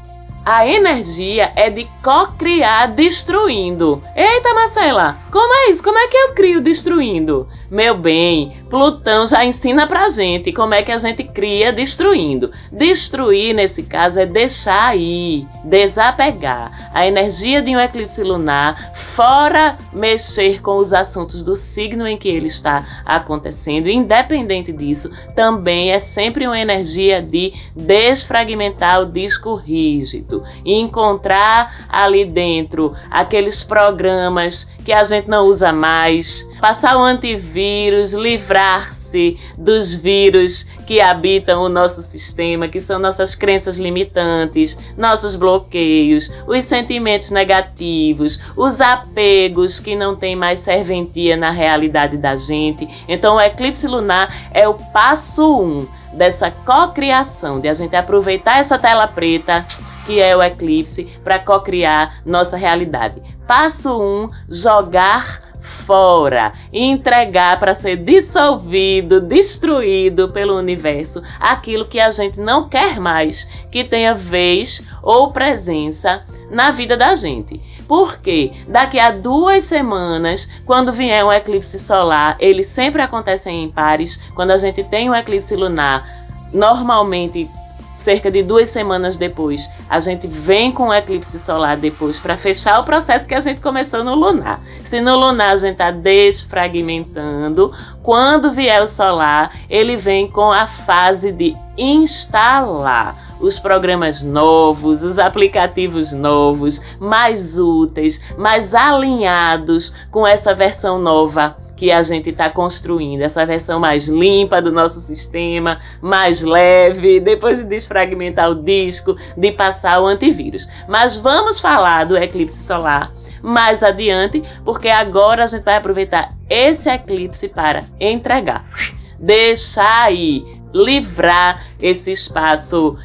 a 0.50 0.66
energia 0.66 1.52
é 1.54 1.68
de 1.68 1.86
co-criar 2.02 2.86
destruindo. 2.86 4.00
Eita, 4.16 4.54
Marcela, 4.54 5.14
como 5.30 5.54
é 5.54 5.70
isso? 5.70 5.82
Como 5.82 5.98
é 5.98 6.08
que 6.08 6.16
eu 6.16 6.32
crio 6.32 6.62
destruindo? 6.62 7.46
Meu 7.70 7.94
bem, 7.94 8.54
Plutão 8.70 9.26
já 9.26 9.44
ensina 9.44 9.86
pra 9.86 10.08
gente 10.08 10.50
como 10.50 10.72
é 10.72 10.82
que 10.82 10.90
a 10.90 10.96
gente 10.96 11.22
cria 11.22 11.70
destruindo. 11.70 12.50
Destruir, 12.72 13.54
nesse 13.54 13.82
caso, 13.82 14.20
é 14.20 14.24
deixar 14.24 14.96
ir, 14.96 15.46
desapegar. 15.64 16.90
A 16.94 17.06
energia 17.06 17.60
de 17.60 17.76
um 17.76 17.78
eclipse 17.78 18.22
lunar, 18.22 18.94
fora 18.94 19.76
mexer 19.92 20.62
com 20.62 20.76
os 20.76 20.94
assuntos 20.94 21.42
do 21.42 21.54
signo 21.54 22.08
em 22.08 22.16
que 22.16 22.30
ele 22.30 22.46
está 22.46 23.02
acontecendo, 23.04 23.86
independente 23.86 24.72
disso, 24.72 25.12
também 25.36 25.92
é 25.92 25.98
sempre 25.98 26.46
uma 26.46 26.58
energia 26.58 27.20
de 27.20 27.52
desfragmentar 27.76 29.02
o 29.02 29.06
disco 29.06 29.54
rígido 29.54 30.37
e 30.64 30.74
encontrar 30.74 31.86
ali 31.88 32.24
dentro 32.24 32.94
aqueles 33.10 33.62
programas 33.62 34.70
que 34.84 34.92
a 34.92 35.04
gente 35.04 35.28
não 35.28 35.46
usa 35.46 35.72
mais, 35.72 36.48
passar 36.60 36.96
o 36.96 37.02
antivírus, 37.02 38.12
livrar-se 38.12 39.38
dos 39.58 39.94
vírus 39.94 40.64
que 40.86 41.00
habitam 41.00 41.62
o 41.62 41.68
nosso 41.68 42.00
sistema, 42.02 42.68
que 42.68 42.80
são 42.80 42.98
nossas 42.98 43.34
crenças 43.34 43.78
limitantes, 43.78 44.78
nossos 44.96 45.36
bloqueios, 45.36 46.30
os 46.46 46.64
sentimentos 46.64 47.30
negativos, 47.30 48.40
os 48.56 48.80
apegos 48.80 49.78
que 49.78 49.94
não 49.94 50.16
têm 50.16 50.34
mais 50.34 50.60
serventia 50.60 51.36
na 51.36 51.50
realidade 51.50 52.16
da 52.16 52.34
gente. 52.36 52.88
Então, 53.06 53.36
o 53.36 53.40
eclipse 53.40 53.86
lunar 53.86 54.34
é 54.54 54.66
o 54.66 54.74
passo 54.74 55.60
um 55.60 55.86
dessa 56.14 56.50
cocriação, 56.50 57.60
de 57.60 57.68
a 57.68 57.74
gente 57.74 57.94
aproveitar 57.94 58.58
essa 58.58 58.78
tela 58.78 59.06
preta 59.06 59.66
que 60.08 60.22
é 60.22 60.34
o 60.34 60.42
eclipse, 60.42 61.04
para 61.22 61.38
co-criar 61.38 62.22
nossa 62.24 62.56
realidade. 62.56 63.20
Passo 63.46 64.00
1: 64.00 64.22
um, 64.24 64.30
jogar 64.48 65.42
fora, 65.60 66.50
entregar 66.72 67.60
para 67.60 67.74
ser 67.74 67.96
dissolvido, 67.96 69.20
destruído 69.20 70.30
pelo 70.30 70.56
universo 70.56 71.20
aquilo 71.38 71.84
que 71.84 72.00
a 72.00 72.10
gente 72.10 72.40
não 72.40 72.70
quer 72.70 72.98
mais 72.98 73.44
que 73.70 73.84
tenha 73.84 74.14
vez 74.14 74.82
ou 75.02 75.30
presença 75.30 76.24
na 76.50 76.70
vida 76.70 76.96
da 76.96 77.14
gente. 77.14 77.60
Porque 77.86 78.52
daqui 78.66 78.98
a 78.98 79.10
duas 79.10 79.64
semanas, 79.64 80.48
quando 80.64 80.90
vier 80.90 81.22
um 81.22 81.30
eclipse 81.30 81.78
solar, 81.78 82.34
eles 82.40 82.66
sempre 82.66 83.02
acontecem 83.02 83.62
em 83.64 83.70
pares. 83.70 84.18
Quando 84.34 84.52
a 84.52 84.58
gente 84.58 84.82
tem 84.84 85.10
um 85.10 85.14
eclipse 85.14 85.54
lunar, 85.54 86.02
normalmente 86.50 87.50
cerca 87.98 88.30
de 88.30 88.42
duas 88.42 88.68
semanas 88.68 89.16
depois, 89.16 89.68
a 89.88 89.98
gente 89.98 90.28
vem 90.28 90.70
com 90.70 90.88
o 90.88 90.94
eclipse 90.94 91.38
solar 91.38 91.76
depois 91.76 92.20
para 92.20 92.38
fechar 92.38 92.80
o 92.80 92.84
processo 92.84 93.28
que 93.28 93.34
a 93.34 93.40
gente 93.40 93.60
começou 93.60 94.04
no 94.04 94.14
lunar. 94.14 94.60
Se 94.84 95.00
no 95.00 95.16
lunar 95.16 95.52
a 95.52 95.56
gente 95.56 95.72
está 95.72 95.90
desfragmentando, 95.90 97.72
quando 98.02 98.52
vier 98.52 98.80
o 98.82 98.86
solar, 98.86 99.52
ele 99.68 99.96
vem 99.96 100.30
com 100.30 100.52
a 100.52 100.66
fase 100.66 101.32
de 101.32 101.54
instalar 101.76 103.36
os 103.40 103.58
programas 103.58 104.22
novos, 104.22 105.02
os 105.02 105.18
aplicativos 105.18 106.12
novos, 106.12 106.80
mais 107.00 107.58
úteis, 107.58 108.20
mais 108.36 108.74
alinhados 108.74 109.92
com 110.10 110.26
essa 110.26 110.54
versão 110.54 110.98
nova 110.98 111.56
que 111.78 111.92
a 111.92 112.02
gente 112.02 112.30
está 112.30 112.50
construindo, 112.50 113.22
essa 113.22 113.46
versão 113.46 113.78
mais 113.78 114.08
limpa 114.08 114.60
do 114.60 114.72
nosso 114.72 115.00
sistema, 115.00 115.80
mais 116.02 116.42
leve, 116.42 117.20
depois 117.20 117.58
de 117.58 117.64
desfragmentar 117.64 118.50
o 118.50 118.56
disco, 118.56 119.14
de 119.36 119.52
passar 119.52 120.00
o 120.00 120.06
antivírus. 120.06 120.66
Mas 120.88 121.16
vamos 121.16 121.60
falar 121.60 122.04
do 122.04 122.18
eclipse 122.18 122.64
solar 122.64 123.12
mais 123.40 123.84
adiante, 123.84 124.42
porque 124.64 124.88
agora 124.88 125.44
a 125.44 125.46
gente 125.46 125.62
vai 125.62 125.76
aproveitar 125.76 126.30
esse 126.50 126.90
eclipse 126.90 127.48
para 127.48 127.84
entregar, 128.00 128.68
deixar 129.16 130.06
aí, 130.06 130.44
livrar 130.74 131.64
esse 131.80 132.10
espaço 132.10 132.98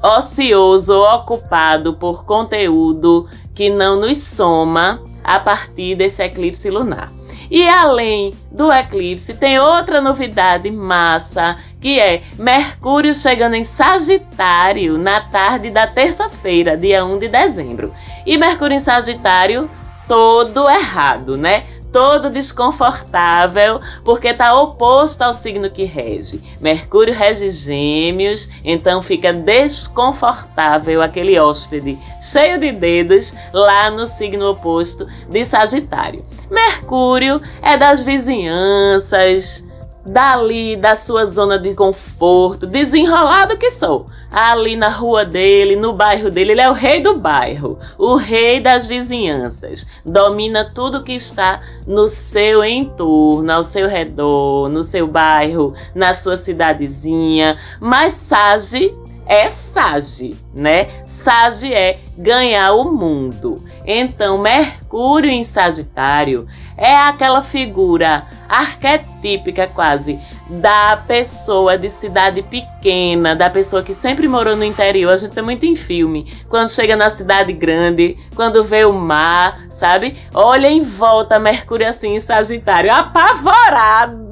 ocioso 0.00 1.02
ocupado 1.02 1.94
por 1.94 2.24
conteúdo 2.24 3.28
que 3.52 3.68
não 3.68 3.98
nos 3.98 4.18
soma 4.18 5.02
a 5.24 5.40
partir 5.40 5.96
desse 5.96 6.22
eclipse 6.22 6.70
lunar. 6.70 7.10
E 7.50 7.68
além 7.68 8.32
do 8.52 8.72
eclipse, 8.72 9.34
tem 9.34 9.58
outra 9.58 10.00
novidade 10.00 10.70
massa, 10.70 11.56
que 11.80 11.98
é 11.98 12.22
Mercúrio 12.38 13.12
chegando 13.12 13.54
em 13.54 13.64
Sagitário 13.64 14.96
na 14.96 15.20
tarde 15.20 15.68
da 15.68 15.86
terça-feira, 15.86 16.76
dia 16.76 17.04
1 17.04 17.18
de 17.18 17.28
dezembro. 17.28 17.92
E 18.24 18.38
Mercúrio 18.38 18.76
em 18.76 18.78
Sagitário, 18.78 19.68
todo 20.06 20.70
errado, 20.70 21.36
né? 21.36 21.64
Todo 21.92 22.30
desconfortável, 22.30 23.80
porque 24.04 24.28
está 24.28 24.54
oposto 24.54 25.22
ao 25.22 25.32
signo 25.32 25.70
que 25.70 25.84
rege. 25.84 26.42
Mercúrio 26.60 27.14
rege 27.14 27.50
Gêmeos, 27.50 28.48
então 28.64 29.02
fica 29.02 29.32
desconfortável 29.32 31.02
aquele 31.02 31.38
hóspede 31.38 31.98
cheio 32.20 32.58
de 32.58 32.72
dedos 32.72 33.34
lá 33.52 33.90
no 33.90 34.06
signo 34.06 34.50
oposto 34.50 35.06
de 35.28 35.44
Sagitário. 35.44 36.24
Mercúrio 36.50 37.40
é 37.62 37.76
das 37.76 38.02
vizinhanças, 38.02 39.66
dali 40.04 40.76
da 40.76 40.94
sua 40.94 41.26
zona 41.26 41.58
de 41.58 41.74
conforto, 41.74 42.66
desenrolado 42.66 43.56
que 43.56 43.70
sou 43.70 44.06
ali 44.30 44.76
na 44.76 44.88
rua 44.88 45.24
dele, 45.24 45.74
no 45.74 45.92
bairro 45.92 46.30
dele. 46.30 46.52
Ele 46.52 46.60
é 46.60 46.70
o 46.70 46.72
rei 46.72 47.00
do 47.00 47.18
bairro, 47.18 47.78
o 47.98 48.14
rei 48.14 48.60
das 48.60 48.86
vizinhanças. 48.86 49.86
Domina 50.06 50.70
tudo 50.72 51.02
que 51.02 51.12
está 51.12 51.60
no 51.86 52.06
seu 52.06 52.64
entorno, 52.64 53.52
ao 53.52 53.64
seu 53.64 53.88
redor, 53.88 54.68
no 54.68 54.82
seu 54.82 55.06
bairro, 55.08 55.74
na 55.94 56.14
sua 56.14 56.36
cidadezinha. 56.36 57.56
Mas 57.80 58.14
Sage 58.30 58.94
é 59.30 59.48
Sage, 59.48 60.36
né? 60.52 60.88
Sage 61.06 61.72
é 61.72 62.00
ganhar 62.18 62.72
o 62.72 62.92
mundo. 62.92 63.62
Então, 63.86 64.38
Mercúrio 64.38 65.30
em 65.30 65.44
Sagitário 65.44 66.48
é 66.76 66.96
aquela 66.96 67.40
figura 67.40 68.24
arquetípica 68.48 69.68
quase 69.68 70.18
da 70.50 70.96
pessoa 71.06 71.78
de 71.78 71.88
cidade 71.88 72.42
pequena, 72.42 73.36
da 73.36 73.48
pessoa 73.48 73.84
que 73.84 73.94
sempre 73.94 74.26
morou 74.26 74.56
no 74.56 74.64
interior. 74.64 75.12
A 75.12 75.16
gente 75.16 75.38
é 75.38 75.42
muito 75.42 75.64
em 75.64 75.76
filme. 75.76 76.32
Quando 76.48 76.68
chega 76.68 76.96
na 76.96 77.08
cidade 77.08 77.52
grande, 77.52 78.16
quando 78.34 78.64
vê 78.64 78.84
o 78.84 78.92
mar, 78.92 79.60
sabe? 79.70 80.16
Olha 80.34 80.66
em 80.66 80.80
volta 80.80 81.38
Mercúrio 81.38 81.88
assim 81.88 82.16
em 82.16 82.20
Sagitário, 82.20 82.92
apavorado 82.92 84.29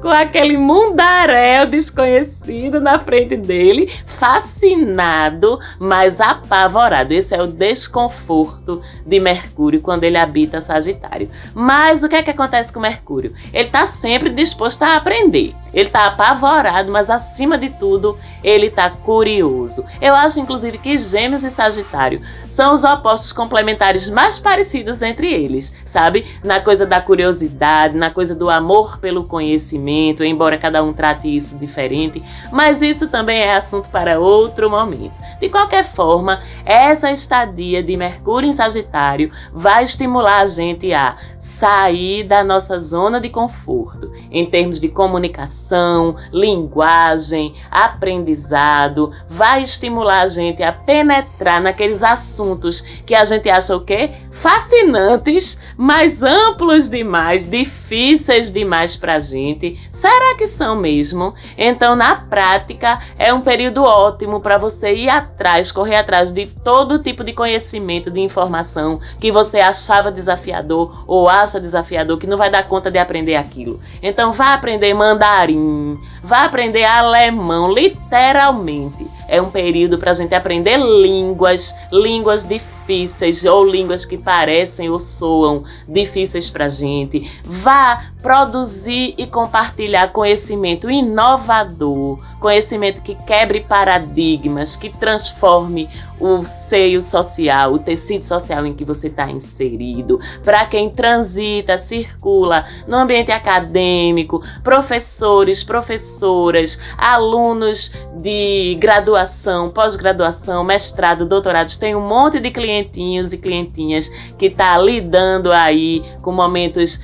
com 0.00 0.08
aquele 0.08 0.56
mundaréu 0.56 1.66
desconhecido 1.66 2.80
na 2.80 2.98
frente 2.98 3.36
dele, 3.36 3.90
fascinado, 4.04 5.58
mas 5.78 6.20
apavorado. 6.20 7.12
Esse 7.12 7.34
é 7.34 7.42
o 7.42 7.46
desconforto 7.46 8.82
de 9.06 9.20
Mercúrio 9.20 9.80
quando 9.80 10.04
ele 10.04 10.18
habita 10.18 10.60
Sagitário. 10.60 11.30
Mas 11.54 12.02
o 12.02 12.08
que 12.08 12.16
é 12.16 12.22
que 12.22 12.30
acontece 12.30 12.72
com 12.72 12.80
Mercúrio? 12.80 13.34
Ele 13.52 13.66
está 13.66 13.86
sempre 13.86 14.30
disposto 14.30 14.82
a 14.82 14.96
aprender. 14.96 15.54
Ele 15.72 15.86
está 15.86 16.06
apavorado, 16.06 16.90
mas 16.90 17.08
acima 17.08 17.56
de 17.56 17.70
tudo, 17.70 18.16
ele 18.42 18.66
está 18.66 18.90
curioso. 18.90 19.84
Eu 20.00 20.14
acho, 20.14 20.40
inclusive, 20.40 20.78
que 20.78 20.98
Gêmeos 20.98 21.44
e 21.44 21.50
Sagitário 21.50 22.20
são 22.52 22.74
os 22.74 22.84
opostos 22.84 23.32
complementares 23.32 24.10
mais 24.10 24.38
parecidos 24.38 25.00
entre 25.00 25.32
eles, 25.32 25.74
sabe? 25.86 26.26
Na 26.44 26.60
coisa 26.60 26.84
da 26.84 27.00
curiosidade, 27.00 27.98
na 27.98 28.10
coisa 28.10 28.34
do 28.34 28.50
amor 28.50 28.98
pelo 28.98 29.24
conhecimento, 29.24 30.22
embora 30.22 30.58
cada 30.58 30.82
um 30.82 30.92
trate 30.92 31.34
isso 31.34 31.56
diferente, 31.56 32.22
mas 32.52 32.82
isso 32.82 33.08
também 33.08 33.40
é 33.40 33.56
assunto 33.56 33.88
para 33.88 34.20
outro 34.20 34.68
momento. 34.68 35.14
De 35.40 35.48
qualquer 35.48 35.82
forma, 35.82 36.42
essa 36.64 37.10
estadia 37.10 37.82
de 37.82 37.96
Mercúrio 37.96 38.50
em 38.50 38.52
Sagitário 38.52 39.30
vai 39.54 39.84
estimular 39.84 40.42
a 40.42 40.46
gente 40.46 40.92
a 40.92 41.14
sair 41.38 42.22
da 42.22 42.44
nossa 42.44 42.78
zona 42.78 43.18
de 43.18 43.30
conforto 43.30 44.12
em 44.30 44.44
termos 44.44 44.78
de 44.78 44.88
comunicação, 44.88 46.16
linguagem, 46.30 47.54
aprendizado, 47.70 49.10
vai 49.26 49.62
estimular 49.62 50.20
a 50.20 50.26
gente 50.26 50.62
a 50.62 50.70
penetrar 50.70 51.62
naqueles 51.62 52.02
assuntos 52.02 52.41
assuntos 52.42 52.80
que 53.06 53.14
a 53.14 53.24
gente 53.24 53.48
acha 53.48 53.76
o 53.76 53.80
quê? 53.80 54.10
Fascinantes, 54.30 55.58
mas 55.76 56.22
amplos 56.22 56.88
demais, 56.88 57.48
difíceis 57.48 58.50
demais 58.50 58.96
pra 58.96 59.20
gente. 59.20 59.78
Será 59.92 60.34
que 60.36 60.46
são 60.46 60.76
mesmo? 60.76 61.34
Então, 61.56 61.94
na 61.94 62.16
prática, 62.16 63.00
é 63.18 63.32
um 63.32 63.40
período 63.40 63.84
ótimo 63.84 64.40
para 64.40 64.58
você 64.58 64.92
ir 64.92 65.08
atrás, 65.08 65.70
correr 65.70 65.96
atrás 65.96 66.32
de 66.32 66.46
todo 66.46 66.98
tipo 66.98 67.22
de 67.22 67.32
conhecimento, 67.32 68.10
de 68.10 68.20
informação 68.20 69.00
que 69.18 69.30
você 69.30 69.60
achava 69.60 70.10
desafiador 70.10 71.04
ou 71.06 71.28
acha 71.28 71.60
desafiador, 71.60 72.18
que 72.18 72.26
não 72.26 72.36
vai 72.36 72.50
dar 72.50 72.66
conta 72.66 72.90
de 72.90 72.98
aprender 72.98 73.36
aquilo. 73.36 73.80
Então, 74.02 74.32
vá 74.32 74.54
aprender 74.54 74.92
mandarim, 74.94 75.98
vá 76.22 76.44
aprender 76.44 76.84
alemão, 76.84 77.72
literalmente 77.72 79.06
é 79.32 79.40
um 79.40 79.50
período 79.50 79.96
para 79.96 80.10
a 80.10 80.14
gente 80.14 80.34
aprender 80.34 80.76
línguas, 80.76 81.74
línguas 81.90 82.44
difíceis 82.92 83.44
ou 83.44 83.64
línguas 83.64 84.04
que 84.04 84.18
parecem 84.18 84.90
ou 84.90 85.00
soam 85.00 85.64
difíceis 85.88 86.50
para 86.50 86.68
gente. 86.68 87.30
Vá 87.44 88.12
produzir 88.22 89.14
e 89.16 89.26
compartilhar 89.26 90.12
conhecimento 90.12 90.90
inovador, 90.90 92.18
conhecimento 92.38 93.02
que 93.02 93.14
quebre 93.14 93.60
paradigmas, 93.62 94.76
que 94.76 94.90
transforme 94.90 95.88
o 96.20 96.44
seio 96.44 97.02
social, 97.02 97.72
o 97.72 97.78
tecido 97.80 98.22
social 98.22 98.64
em 98.64 98.72
que 98.72 98.84
você 98.84 99.08
está 99.08 99.28
inserido. 99.28 100.20
Para 100.44 100.64
quem 100.66 100.88
transita, 100.88 101.76
circula 101.76 102.64
no 102.86 102.96
ambiente 102.96 103.32
acadêmico, 103.32 104.40
professores, 104.62 105.64
professoras, 105.64 106.78
alunos 106.96 107.90
de 108.18 108.76
graduação, 108.78 109.68
pós-graduação, 109.68 110.62
mestrado, 110.62 111.26
doutorados, 111.26 111.76
tem 111.76 111.96
um 111.96 112.06
monte 112.06 112.38
de 112.38 112.52
clientinhos 112.82 113.32
e 113.32 113.38
clientinhas 113.38 114.08
que 114.38 114.46
está 114.46 114.76
lidando 114.78 115.52
aí 115.52 116.02
com 116.22 116.32
momentos 116.32 117.00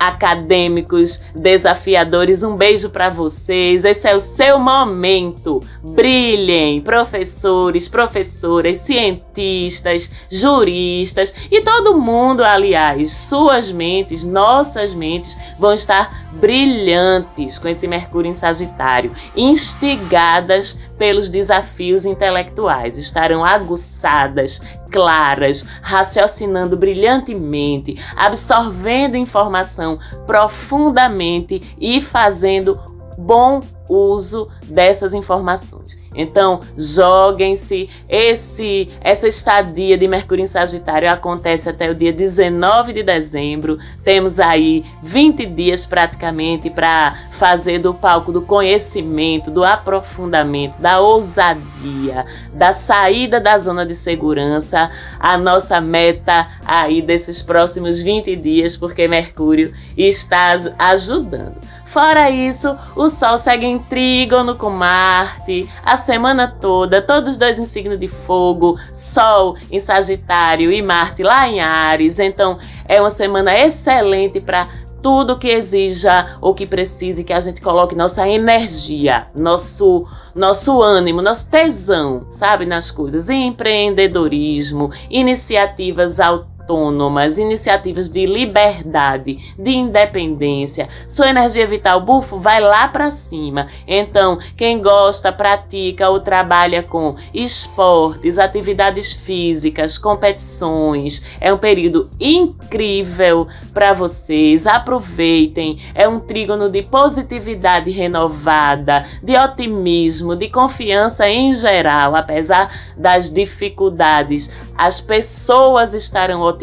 acadêmicos 0.00 1.20
desafiadores. 1.34 2.42
Um 2.42 2.56
beijo 2.56 2.88
para 2.88 3.10
vocês. 3.10 3.84
Esse 3.84 4.08
é 4.08 4.16
o 4.16 4.20
seu 4.20 4.58
momento. 4.58 5.60
Brilhem, 5.82 6.80
professores, 6.80 7.86
professoras, 7.86 8.78
cientistas, 8.78 10.10
juristas 10.30 11.34
e 11.50 11.60
todo 11.60 12.00
mundo, 12.00 12.42
aliás, 12.42 13.10
suas 13.10 13.70
mentes, 13.70 14.24
nossas 14.24 14.94
mentes 14.94 15.36
vão 15.58 15.74
estar 15.74 16.30
brilhantes 16.40 17.58
com 17.58 17.68
esse 17.68 17.86
Mercúrio 17.86 18.30
em 18.30 18.34
Sagitário, 18.34 19.10
instigadas 19.36 20.78
pelos 20.96 21.28
desafios 21.28 22.06
intelectuais, 22.06 22.96
estarão 22.96 23.44
aguçadas, 23.44 24.60
claras, 24.90 25.66
raciocinando 25.82 26.76
brilhantemente, 26.76 27.96
absorvendo 28.16 29.16
informação 29.16 29.98
profundamente 30.26 31.76
e 31.80 32.00
fazendo 32.00 32.89
bom 33.18 33.60
uso 33.88 34.48
dessas 34.66 35.14
informações. 35.14 35.98
Então, 36.14 36.60
joguem-se. 36.76 37.88
Esse 38.08 38.88
essa 39.00 39.28
estadia 39.28 39.96
de 39.96 40.08
Mercúrio 40.08 40.44
em 40.44 40.46
Sagitário 40.46 41.10
acontece 41.10 41.68
até 41.68 41.90
o 41.90 41.94
dia 41.94 42.12
19 42.12 42.92
de 42.92 43.02
dezembro. 43.02 43.78
Temos 44.04 44.40
aí 44.40 44.84
20 45.02 45.46
dias 45.46 45.86
praticamente 45.86 46.70
para 46.70 47.16
fazer 47.30 47.78
do 47.78 47.94
palco 47.94 48.32
do 48.32 48.42
conhecimento, 48.42 49.50
do 49.50 49.64
aprofundamento, 49.64 50.78
da 50.80 51.00
ousadia, 51.00 52.24
da 52.52 52.72
saída 52.72 53.40
da 53.40 53.56
zona 53.58 53.86
de 53.86 53.94
segurança, 53.94 54.90
a 55.18 55.38
nossa 55.38 55.80
meta 55.80 56.46
aí 56.66 57.00
desses 57.00 57.42
próximos 57.42 58.00
20 58.00 58.34
dias, 58.36 58.76
porque 58.76 59.06
Mercúrio 59.06 59.72
está 59.96 60.56
ajudando. 60.78 61.56
Fora 61.90 62.30
isso, 62.30 62.76
o 62.94 63.08
Sol 63.08 63.36
segue 63.36 63.66
em 63.66 63.76
trígono 63.76 64.54
com 64.54 64.70
Marte 64.70 65.68
a 65.84 65.96
semana 65.96 66.46
toda, 66.46 67.02
todos 67.02 67.36
dois 67.36 67.58
em 67.58 67.64
signo 67.64 67.98
de 67.98 68.06
fogo, 68.06 68.78
Sol 68.92 69.56
em 69.72 69.80
Sagitário 69.80 70.70
e 70.70 70.80
Marte 70.80 71.24
lá 71.24 71.48
em 71.48 71.60
Ares. 71.60 72.20
Então, 72.20 72.58
é 72.88 73.00
uma 73.00 73.10
semana 73.10 73.58
excelente 73.58 74.40
para 74.40 74.68
tudo 75.02 75.36
que 75.36 75.48
exija 75.48 76.36
ou 76.40 76.54
que 76.54 76.64
precise 76.64 77.24
que 77.24 77.32
a 77.32 77.40
gente 77.40 77.60
coloque 77.60 77.96
nossa 77.96 78.28
energia, 78.28 79.26
nosso 79.34 80.06
nosso 80.32 80.80
ânimo, 80.80 81.20
nosso 81.20 81.50
tesão, 81.50 82.24
sabe, 82.30 82.66
nas 82.66 82.92
coisas, 82.92 83.28
empreendedorismo, 83.28 84.92
iniciativas 85.10 86.20
autônomas 86.20 86.59
autônomas, 86.70 87.38
iniciativas 87.38 88.08
de 88.08 88.24
liberdade, 88.24 89.54
de 89.58 89.70
independência. 89.70 90.88
Sua 91.08 91.28
energia 91.28 91.66
vital 91.66 92.00
bufo 92.00 92.38
vai 92.38 92.60
lá 92.60 92.86
para 92.86 93.10
cima. 93.10 93.66
Então, 93.86 94.38
quem 94.56 94.80
gosta, 94.80 95.32
pratica 95.32 96.08
ou 96.08 96.20
trabalha 96.20 96.82
com 96.82 97.16
esportes, 97.34 98.38
atividades 98.38 99.12
físicas, 99.12 99.98
competições, 99.98 101.24
é 101.40 101.52
um 101.52 101.58
período 101.58 102.08
incrível 102.20 103.48
para 103.74 103.92
vocês. 103.92 104.66
Aproveitem. 104.66 105.78
É 105.94 106.08
um 106.08 106.20
trígono 106.20 106.70
de 106.70 106.82
positividade 106.82 107.90
renovada, 107.90 109.04
de 109.22 109.36
otimismo, 109.36 110.36
de 110.36 110.48
confiança 110.48 111.28
em 111.28 111.52
geral, 111.52 112.14
apesar 112.14 112.70
das 112.96 113.30
dificuldades. 113.30 114.50
As 114.76 115.00
pessoas 115.00 115.94
estarão 115.94 116.40
otimistas, 116.40 116.59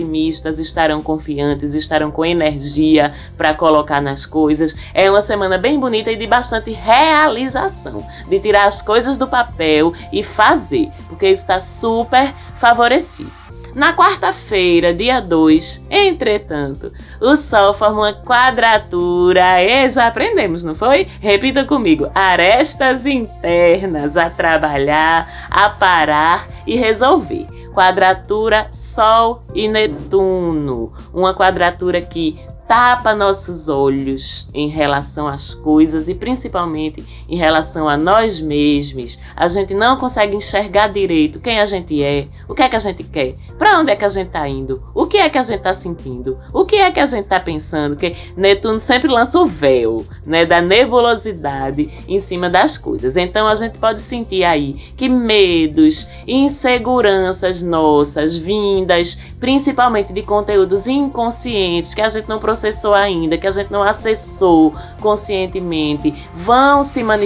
estarão 0.59 1.01
confiantes, 1.01 1.73
estarão 1.73 2.11
com 2.11 2.25
energia 2.25 3.13
para 3.37 3.53
colocar 3.53 4.01
nas 4.01 4.25
coisas. 4.25 4.75
É 4.93 5.09
uma 5.09 5.21
semana 5.21 5.57
bem 5.57 5.79
bonita 5.79 6.11
e 6.11 6.15
de 6.15 6.27
bastante 6.27 6.71
realização, 6.71 8.05
de 8.27 8.39
tirar 8.39 8.65
as 8.65 8.81
coisas 8.81 9.17
do 9.17 9.27
papel 9.27 9.93
e 10.11 10.23
fazer, 10.23 10.89
porque 11.07 11.27
está 11.27 11.59
super 11.59 12.33
favorecido. 12.55 13.31
Na 13.75 13.95
quarta-feira, 13.95 14.91
dia 14.91 15.19
2, 15.19 15.85
entretanto, 15.91 16.91
o 17.21 17.35
Sol 17.35 17.75
forma 17.75 17.99
uma 17.99 18.13
quadratura 18.13 19.63
e 19.63 19.87
já 19.87 20.07
aprendemos, 20.07 20.63
não 20.63 20.73
foi? 20.73 21.07
Repita 21.21 21.63
comigo: 21.63 22.09
arestas 22.15 23.05
internas 23.05 24.17
a 24.17 24.31
trabalhar, 24.31 25.47
a 25.51 25.69
parar 25.69 26.47
e 26.65 26.75
resolver 26.75 27.45
quadratura 27.77 28.69
Sol 28.71 29.43
e 29.53 29.67
Netuno, 29.67 30.91
uma 31.13 31.35
quadratura 31.35 32.01
que 32.01 32.39
tapa 32.67 33.13
nossos 33.13 33.69
olhos 33.69 34.49
em 34.51 34.67
relação 34.67 35.27
às 35.27 35.53
coisas 35.53 36.09
e 36.09 36.15
principalmente 36.15 37.05
em 37.29 37.37
relação 37.37 37.87
a 37.87 37.97
nós 37.97 38.39
mesmos. 38.39 39.19
A 39.35 39.47
gente 39.47 39.73
não 39.73 39.97
consegue 39.97 40.35
enxergar 40.35 40.87
direito 40.87 41.39
quem 41.39 41.59
a 41.59 41.65
gente 41.65 42.01
é, 42.03 42.25
o 42.47 42.53
que 42.53 42.61
é 42.61 42.69
que 42.69 42.75
a 42.75 42.79
gente 42.79 43.03
quer, 43.03 43.33
para 43.57 43.79
onde 43.79 43.91
é 43.91 43.95
que 43.95 44.05
a 44.05 44.09
gente 44.09 44.27
está 44.27 44.47
indo, 44.47 44.81
o 44.93 45.05
que 45.05 45.17
é 45.17 45.29
que 45.29 45.37
a 45.37 45.43
gente 45.43 45.57
está 45.57 45.73
sentindo, 45.73 46.37
o 46.53 46.65
que 46.65 46.77
é 46.77 46.91
que 46.91 46.99
a 46.99 47.05
gente 47.05 47.23
está 47.23 47.39
pensando. 47.39 47.95
Que 47.95 48.15
Netuno 48.35 48.79
sempre 48.79 49.07
lança 49.07 49.39
o 49.39 49.45
véu, 49.45 50.05
né, 50.25 50.45
da 50.45 50.61
nebulosidade 50.61 51.89
em 52.07 52.19
cima 52.19 52.49
das 52.49 52.77
coisas. 52.77 53.17
Então 53.17 53.47
a 53.47 53.55
gente 53.55 53.77
pode 53.77 53.99
sentir 53.99 54.43
aí 54.43 54.73
que 54.95 55.09
medos, 55.09 56.07
inseguranças 56.27 57.61
nossas 57.61 58.37
vindas, 58.37 59.17
principalmente 59.39 60.13
de 60.13 60.21
conteúdos 60.21 60.87
inconscientes 60.87 61.93
que 61.93 62.01
a 62.01 62.09
gente 62.09 62.29
não 62.29 62.39
processou 62.39 62.93
ainda, 62.93 63.37
que 63.37 63.47
a 63.47 63.51
gente 63.51 63.71
não 63.71 63.83
acessou 63.83 64.71
conscientemente, 65.01 66.13
vão 66.35 66.83
se 66.83 67.03
manifestar 67.03 67.16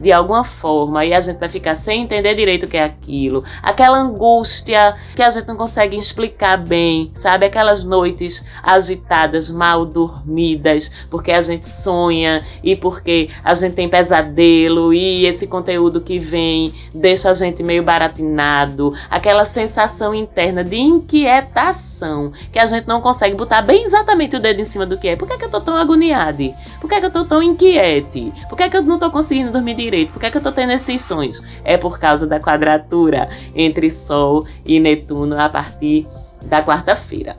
de 0.00 0.12
alguma 0.12 0.44
forma 0.44 1.04
e 1.04 1.14
a 1.14 1.20
gente 1.20 1.38
vai 1.38 1.48
ficar 1.48 1.74
sem 1.74 2.02
entender 2.02 2.34
direito 2.34 2.66
o 2.66 2.68
que 2.68 2.76
é 2.76 2.84
aquilo. 2.84 3.44
Aquela 3.62 3.98
angústia 3.98 4.94
que 5.14 5.22
a 5.22 5.30
gente 5.30 5.46
não 5.46 5.56
consegue 5.56 5.96
explicar 5.96 6.56
bem, 6.56 7.10
sabe? 7.14 7.46
Aquelas 7.46 7.84
noites 7.84 8.44
agitadas, 8.62 9.50
mal 9.50 9.84
dormidas, 9.84 10.90
porque 11.10 11.32
a 11.32 11.40
gente 11.40 11.66
sonha 11.66 12.44
e 12.62 12.76
porque 12.76 13.30
a 13.42 13.54
gente 13.54 13.74
tem 13.74 13.88
pesadelo 13.88 14.92
e 14.92 15.26
esse 15.26 15.46
conteúdo 15.46 16.00
que 16.00 16.18
vem 16.18 16.72
deixa 16.94 17.30
a 17.30 17.34
gente 17.34 17.62
meio 17.62 17.82
baratinado. 17.82 18.92
Aquela 19.10 19.44
sensação 19.44 20.14
interna 20.14 20.62
de 20.62 20.76
inquietação 20.76 22.32
que 22.52 22.58
a 22.58 22.66
gente 22.66 22.86
não 22.86 23.00
consegue 23.00 23.34
botar 23.34 23.62
bem 23.62 23.84
exatamente 23.84 24.36
o 24.36 24.40
dedo 24.40 24.60
em 24.60 24.64
cima 24.64 24.84
do 24.84 24.98
que 24.98 25.08
é. 25.08 25.16
Por 25.16 25.26
que, 25.28 25.34
é 25.34 25.38
que 25.38 25.44
eu 25.44 25.50
tô 25.50 25.60
tão 25.60 25.76
agoniada? 25.76 26.34
Por 26.80 26.88
que, 26.88 26.94
é 26.96 27.00
que 27.00 27.06
eu 27.06 27.10
tô 27.10 27.24
tão 27.24 27.42
inquiete? 27.42 28.32
Por 28.48 28.56
que, 28.56 28.64
é 28.64 28.68
que 28.68 28.73
eu 28.76 28.82
não 28.82 28.98
tô 28.98 29.10
conseguindo 29.10 29.52
dormir 29.52 29.74
direito? 29.74 30.12
Por 30.12 30.20
que, 30.20 30.26
é 30.26 30.30
que 30.30 30.36
eu 30.36 30.42
tô 30.42 30.52
tendo 30.52 30.72
esses 30.72 31.02
sonhos? 31.02 31.42
É 31.64 31.76
por 31.76 31.98
causa 31.98 32.26
da 32.26 32.40
quadratura 32.40 33.28
entre 33.54 33.90
Sol 33.90 34.46
e 34.64 34.78
Netuno 34.80 35.40
a 35.40 35.48
partir 35.48 36.06
da 36.44 36.62
quarta-feira. 36.62 37.36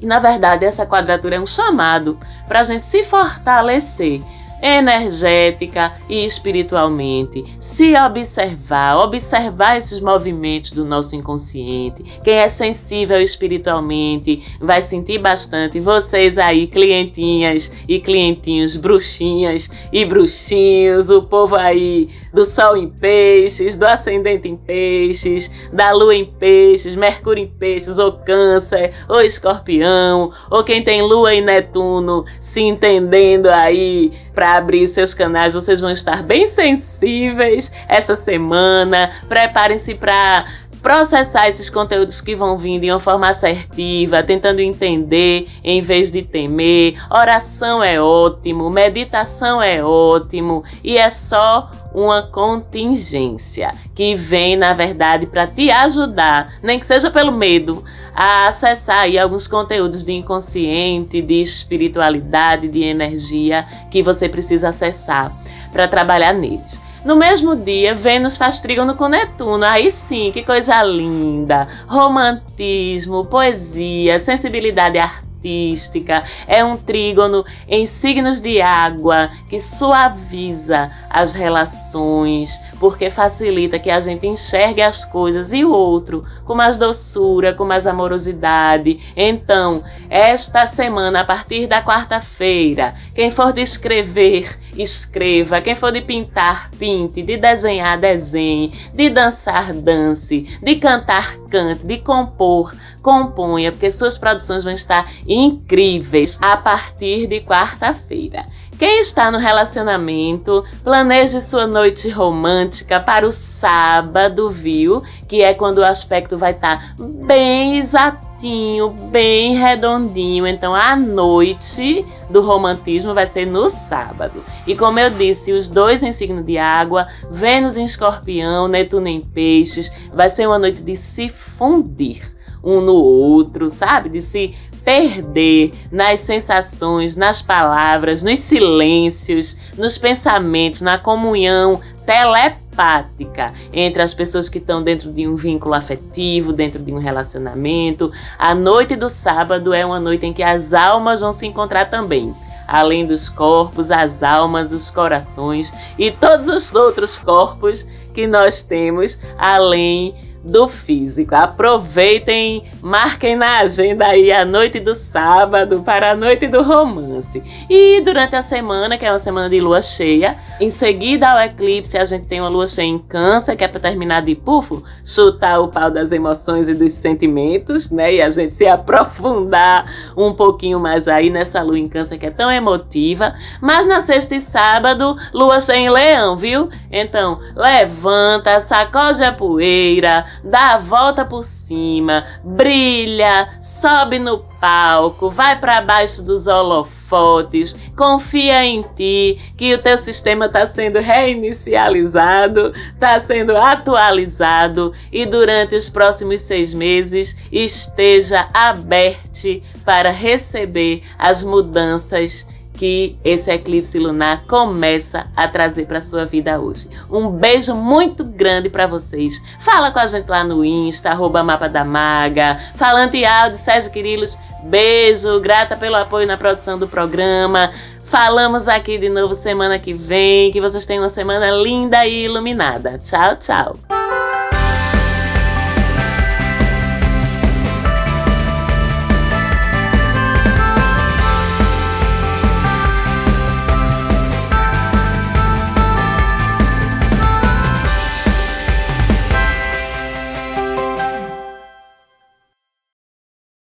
E 0.00 0.06
na 0.06 0.18
verdade, 0.18 0.64
essa 0.64 0.86
quadratura 0.86 1.36
é 1.36 1.40
um 1.40 1.46
chamado 1.46 2.18
para 2.48 2.60
a 2.60 2.64
gente 2.64 2.86
se 2.86 3.02
fortalecer 3.04 4.20
energética 4.62 5.94
e 6.08 6.24
espiritualmente. 6.24 7.44
Se 7.58 7.94
observar, 7.96 8.98
observar 8.98 9.76
esses 9.76 10.00
movimentos 10.00 10.70
do 10.72 10.84
nosso 10.84 11.16
inconsciente. 11.16 12.02
Quem 12.22 12.34
é 12.34 12.48
sensível 12.48 13.20
espiritualmente 13.20 14.42
vai 14.60 14.82
sentir 14.82 15.18
bastante. 15.18 15.80
Vocês 15.80 16.38
aí, 16.38 16.66
clientinhas 16.66 17.72
e 17.88 18.00
clientinhos, 18.00 18.76
bruxinhas 18.76 19.70
e 19.92 20.04
bruxinhos, 20.04 21.10
o 21.10 21.22
povo 21.22 21.56
aí 21.56 22.08
do 22.32 22.44
Sol 22.44 22.76
em 22.76 22.88
Peixes, 22.88 23.76
do 23.76 23.86
Ascendente 23.86 24.48
em 24.48 24.56
Peixes, 24.56 25.50
da 25.72 25.92
Lua 25.92 26.14
em 26.14 26.24
Peixes, 26.24 26.94
Mercúrio 26.94 27.44
em 27.44 27.48
Peixes, 27.48 27.98
ou 27.98 28.12
Câncer, 28.12 28.92
ou 29.08 29.20
Escorpião, 29.20 30.30
ou 30.50 30.62
quem 30.64 30.82
tem 30.82 31.02
Lua 31.02 31.34
e 31.34 31.40
Netuno 31.40 32.24
se 32.40 32.60
entendendo 32.60 33.46
aí 33.46 34.12
para 34.34 34.49
abrir 34.56 34.86
seus 34.88 35.14
canais, 35.14 35.54
vocês 35.54 35.80
vão 35.80 35.90
estar 35.90 36.22
bem 36.22 36.46
sensíveis 36.46 37.70
essa 37.88 38.16
semana. 38.16 39.10
Preparem-se 39.28 39.94
para 39.94 40.44
processar 40.82 41.48
esses 41.48 41.68
conteúdos 41.68 42.20
que 42.20 42.34
vão 42.34 42.58
vindo 42.58 42.82
de 42.82 42.90
uma 42.90 42.98
forma 42.98 43.28
assertiva, 43.28 44.22
tentando 44.22 44.60
entender 44.60 45.46
em 45.62 45.80
vez 45.80 46.10
de 46.10 46.22
temer. 46.22 46.94
Oração 47.10 47.82
é 47.82 48.00
ótimo, 48.00 48.70
meditação 48.70 49.62
é 49.62 49.84
ótimo 49.84 50.64
e 50.82 50.96
é 50.96 51.10
só 51.10 51.70
uma 51.94 52.22
contingência 52.22 53.70
que 53.94 54.14
vem, 54.14 54.56
na 54.56 54.72
verdade, 54.72 55.26
para 55.26 55.46
te 55.46 55.70
ajudar, 55.70 56.46
nem 56.62 56.78
que 56.78 56.86
seja 56.86 57.10
pelo 57.10 57.32
medo, 57.32 57.84
a 58.14 58.48
acessar 58.48 59.00
aí 59.00 59.18
alguns 59.18 59.46
conteúdos 59.46 60.04
de 60.04 60.12
inconsciente, 60.12 61.20
de 61.20 61.42
espiritualidade, 61.42 62.68
de 62.68 62.82
energia 62.82 63.66
que 63.90 64.02
você 64.02 64.28
precisa 64.28 64.68
acessar 64.68 65.32
para 65.72 65.88
trabalhar 65.88 66.32
neles. 66.32 66.80
No 67.04 67.16
mesmo 67.16 67.56
dia, 67.56 67.94
Vênus 67.94 68.36
faz 68.36 68.60
trígono 68.60 68.94
com 68.94 69.08
Netuno. 69.08 69.64
Aí 69.64 69.90
sim, 69.90 70.30
que 70.32 70.42
coisa 70.42 70.82
linda! 70.82 71.66
Romantismo, 71.86 73.24
poesia, 73.24 74.20
sensibilidade 74.20 74.98
artística 74.98 75.29
artística, 75.40 76.22
é 76.46 76.62
um 76.62 76.76
trígono 76.76 77.44
em 77.66 77.86
signos 77.86 78.40
de 78.40 78.60
água 78.60 79.30
que 79.48 79.58
suaviza 79.58 80.90
as 81.08 81.32
relações, 81.32 82.60
porque 82.78 83.10
facilita 83.10 83.78
que 83.78 83.90
a 83.90 84.00
gente 84.00 84.26
enxergue 84.26 84.82
as 84.82 85.04
coisas 85.04 85.52
e 85.52 85.64
o 85.64 85.70
outro 85.70 86.22
com 86.44 86.54
mais 86.54 86.78
doçura, 86.78 87.54
com 87.54 87.64
mais 87.64 87.86
amorosidade. 87.86 88.98
Então, 89.16 89.82
esta 90.08 90.66
semana, 90.66 91.20
a 91.20 91.24
partir 91.24 91.66
da 91.66 91.82
quarta-feira, 91.82 92.94
quem 93.14 93.30
for 93.30 93.52
de 93.52 93.62
escrever, 93.62 94.58
escreva, 94.76 95.60
quem 95.60 95.74
for 95.74 95.90
de 95.90 96.00
pintar, 96.00 96.70
pinte, 96.78 97.22
de 97.22 97.36
desenhar, 97.36 97.98
desenhe, 97.98 98.72
de 98.94 99.08
dançar, 99.08 99.72
dance, 99.72 100.46
de 100.62 100.76
cantar, 100.76 101.36
cante, 101.50 101.86
de 101.86 101.98
compor, 101.98 102.72
componha, 103.00 103.72
porque 103.72 103.90
suas 103.90 104.16
produções 104.16 104.64
vão 104.64 104.72
estar 104.72 105.10
incríveis 105.26 106.38
a 106.40 106.56
partir 106.56 107.26
de 107.26 107.40
quarta-feira. 107.40 108.44
Quem 108.80 109.00
está 109.00 109.30
no 109.30 109.36
relacionamento, 109.36 110.64
planeje 110.82 111.38
sua 111.42 111.66
noite 111.66 112.08
romântica 112.08 112.98
para 112.98 113.26
o 113.26 113.30
sábado, 113.30 114.48
viu? 114.48 115.02
Que 115.28 115.42
é 115.42 115.52
quando 115.52 115.78
o 115.78 115.84
aspecto 115.84 116.38
vai 116.38 116.52
estar 116.52 116.94
bem 117.26 117.76
exatinho, 117.76 118.88
bem 118.88 119.54
redondinho. 119.54 120.46
Então 120.46 120.74
a 120.74 120.96
noite 120.96 122.06
do 122.30 122.40
romantismo 122.40 123.12
vai 123.12 123.26
ser 123.26 123.46
no 123.46 123.68
sábado. 123.68 124.42
E 124.66 124.74
como 124.74 124.98
eu 124.98 125.10
disse, 125.10 125.52
os 125.52 125.68
dois 125.68 126.02
em 126.02 126.10
signo 126.10 126.42
de 126.42 126.56
água, 126.56 127.06
Vênus 127.30 127.76
em 127.76 127.84
escorpião, 127.84 128.66
Netuno 128.66 129.08
em 129.08 129.20
peixes, 129.20 129.92
vai 130.14 130.30
ser 130.30 130.46
uma 130.46 130.58
noite 130.58 130.82
de 130.82 130.96
se 130.96 131.28
fundir 131.28 132.39
um 132.62 132.80
no 132.80 132.94
outro, 132.94 133.68
sabe? 133.68 134.08
De 134.08 134.22
se 134.22 134.54
perder 134.84 135.72
nas 135.90 136.20
sensações, 136.20 137.16
nas 137.16 137.42
palavras, 137.42 138.22
nos 138.22 138.38
silêncios, 138.38 139.56
nos 139.76 139.98
pensamentos, 139.98 140.80
na 140.80 140.98
comunhão 140.98 141.80
telepática 142.06 143.52
entre 143.72 144.02
as 144.02 144.14
pessoas 144.14 144.48
que 144.48 144.58
estão 144.58 144.82
dentro 144.82 145.12
de 145.12 145.28
um 145.28 145.36
vínculo 145.36 145.74
afetivo, 145.74 146.52
dentro 146.52 146.82
de 146.82 146.92
um 146.92 146.98
relacionamento. 146.98 148.10
A 148.38 148.54
noite 148.54 148.96
do 148.96 149.08
sábado 149.08 149.72
é 149.72 149.84
uma 149.84 150.00
noite 150.00 150.26
em 150.26 150.32
que 150.32 150.42
as 150.42 150.72
almas 150.72 151.20
vão 151.20 151.32
se 151.32 151.46
encontrar 151.46 151.90
também. 151.90 152.34
Além 152.66 153.04
dos 153.04 153.28
corpos, 153.28 153.90
as 153.90 154.22
almas, 154.22 154.72
os 154.72 154.90
corações 154.90 155.72
e 155.98 156.10
todos 156.10 156.48
os 156.48 156.74
outros 156.74 157.18
corpos 157.18 157.86
que 158.14 158.26
nós 158.26 158.62
temos, 158.62 159.18
além 159.36 160.14
do 160.44 160.68
físico. 160.68 161.34
Aproveitem, 161.34 162.64
marquem 162.82 163.36
na 163.36 163.58
agenda 163.58 164.06
aí 164.06 164.32
a 164.32 164.44
noite 164.44 164.80
do 164.80 164.94
sábado 164.94 165.82
para 165.82 166.12
a 166.12 166.16
noite 166.16 166.46
do 166.46 166.62
romance. 166.62 167.42
E 167.68 168.00
durante 168.02 168.36
a 168.36 168.42
semana, 168.42 168.96
que 168.96 169.04
é 169.04 169.12
uma 169.12 169.18
semana 169.18 169.48
de 169.48 169.60
lua 169.60 169.82
cheia, 169.82 170.36
em 170.60 170.70
seguida 170.70 171.28
ao 171.28 171.38
eclipse, 171.38 171.96
a 171.96 172.04
gente 172.04 172.26
tem 172.26 172.40
uma 172.40 172.48
lua 172.48 172.66
cheia 172.66 172.86
em 172.86 172.98
câncer, 172.98 173.56
que 173.56 173.64
é 173.64 173.68
para 173.68 173.80
terminar 173.80 174.22
de 174.22 174.34
pufo, 174.34 174.82
chutar 175.04 175.60
o 175.60 175.68
pau 175.68 175.90
das 175.90 176.12
emoções 176.12 176.68
e 176.68 176.74
dos 176.74 176.92
sentimentos, 176.92 177.90
né? 177.90 178.14
E 178.14 178.22
a 178.22 178.30
gente 178.30 178.54
se 178.54 178.66
aprofundar 178.66 180.12
um 180.16 180.32
pouquinho 180.32 180.80
mais 180.80 181.08
aí 181.08 181.30
nessa 181.30 181.62
lua 181.62 181.78
em 181.78 181.88
câncer 181.88 182.18
que 182.18 182.26
é 182.26 182.30
tão 182.30 182.50
emotiva. 182.50 183.34
Mas 183.60 183.86
na 183.86 184.00
sexta 184.00 184.36
e 184.36 184.40
sábado, 184.40 185.16
lua 185.32 185.60
cheia 185.60 185.78
em 185.78 185.90
leão, 185.90 186.36
viu? 186.36 186.68
Então, 186.90 187.40
levanta, 187.54 188.60
sacode 188.60 189.22
a 189.22 189.32
poeira, 189.32 190.24
dá 190.42 190.74
a 190.74 190.78
volta 190.78 191.24
por 191.24 191.44
cima, 191.44 192.24
brilha, 192.70 193.48
sobe 193.60 194.20
no 194.20 194.44
palco, 194.60 195.28
vai 195.28 195.58
para 195.58 195.80
baixo 195.80 196.22
dos 196.22 196.46
holofotes, 196.46 197.76
confia 197.96 198.64
em 198.64 198.82
ti 198.94 199.40
que 199.56 199.74
o 199.74 199.78
teu 199.78 199.98
sistema 199.98 200.46
está 200.46 200.64
sendo 200.64 201.00
reinicializado, 201.00 202.72
está 202.94 203.18
sendo 203.18 203.56
atualizado 203.56 204.92
e 205.10 205.26
durante 205.26 205.74
os 205.74 205.90
próximos 205.90 206.42
seis 206.42 206.72
meses 206.72 207.36
esteja 207.50 208.48
aberto 208.54 209.60
para 209.84 210.12
receber 210.12 211.02
as 211.18 211.42
mudanças 211.42 212.46
que 212.80 213.14
esse 213.22 213.50
eclipse 213.50 213.98
lunar 213.98 214.44
começa 214.48 215.26
a 215.36 215.46
trazer 215.46 215.84
para 215.84 216.00
sua 216.00 216.24
vida 216.24 216.58
hoje. 216.58 216.88
Um 217.10 217.28
beijo 217.28 217.74
muito 217.74 218.24
grande 218.24 218.70
para 218.70 218.86
vocês. 218.86 219.42
Fala 219.60 219.90
com 219.90 219.98
a 219.98 220.06
gente 220.06 220.26
lá 220.30 220.42
no 220.42 220.64
Insta, 220.64 221.10
arroba 221.10 221.42
Mapa 221.42 221.68
da 221.68 221.84
Maga, 221.84 222.58
Falante 222.76 223.22
Áudio, 223.22 223.58
Sérgio 223.58 223.92
Quirilos. 223.92 224.38
Beijo, 224.62 225.38
grata 225.40 225.76
pelo 225.76 225.96
apoio 225.96 226.26
na 226.26 226.38
produção 226.38 226.78
do 226.78 226.88
programa. 226.88 227.70
Falamos 228.06 228.66
aqui 228.66 228.96
de 228.96 229.10
novo 229.10 229.34
semana 229.34 229.78
que 229.78 229.92
vem. 229.92 230.50
Que 230.50 230.58
vocês 230.58 230.86
tenham 230.86 231.02
uma 231.02 231.10
semana 231.10 231.50
linda 231.50 232.06
e 232.06 232.24
iluminada. 232.24 232.96
Tchau, 232.96 233.36
tchau. 233.36 233.76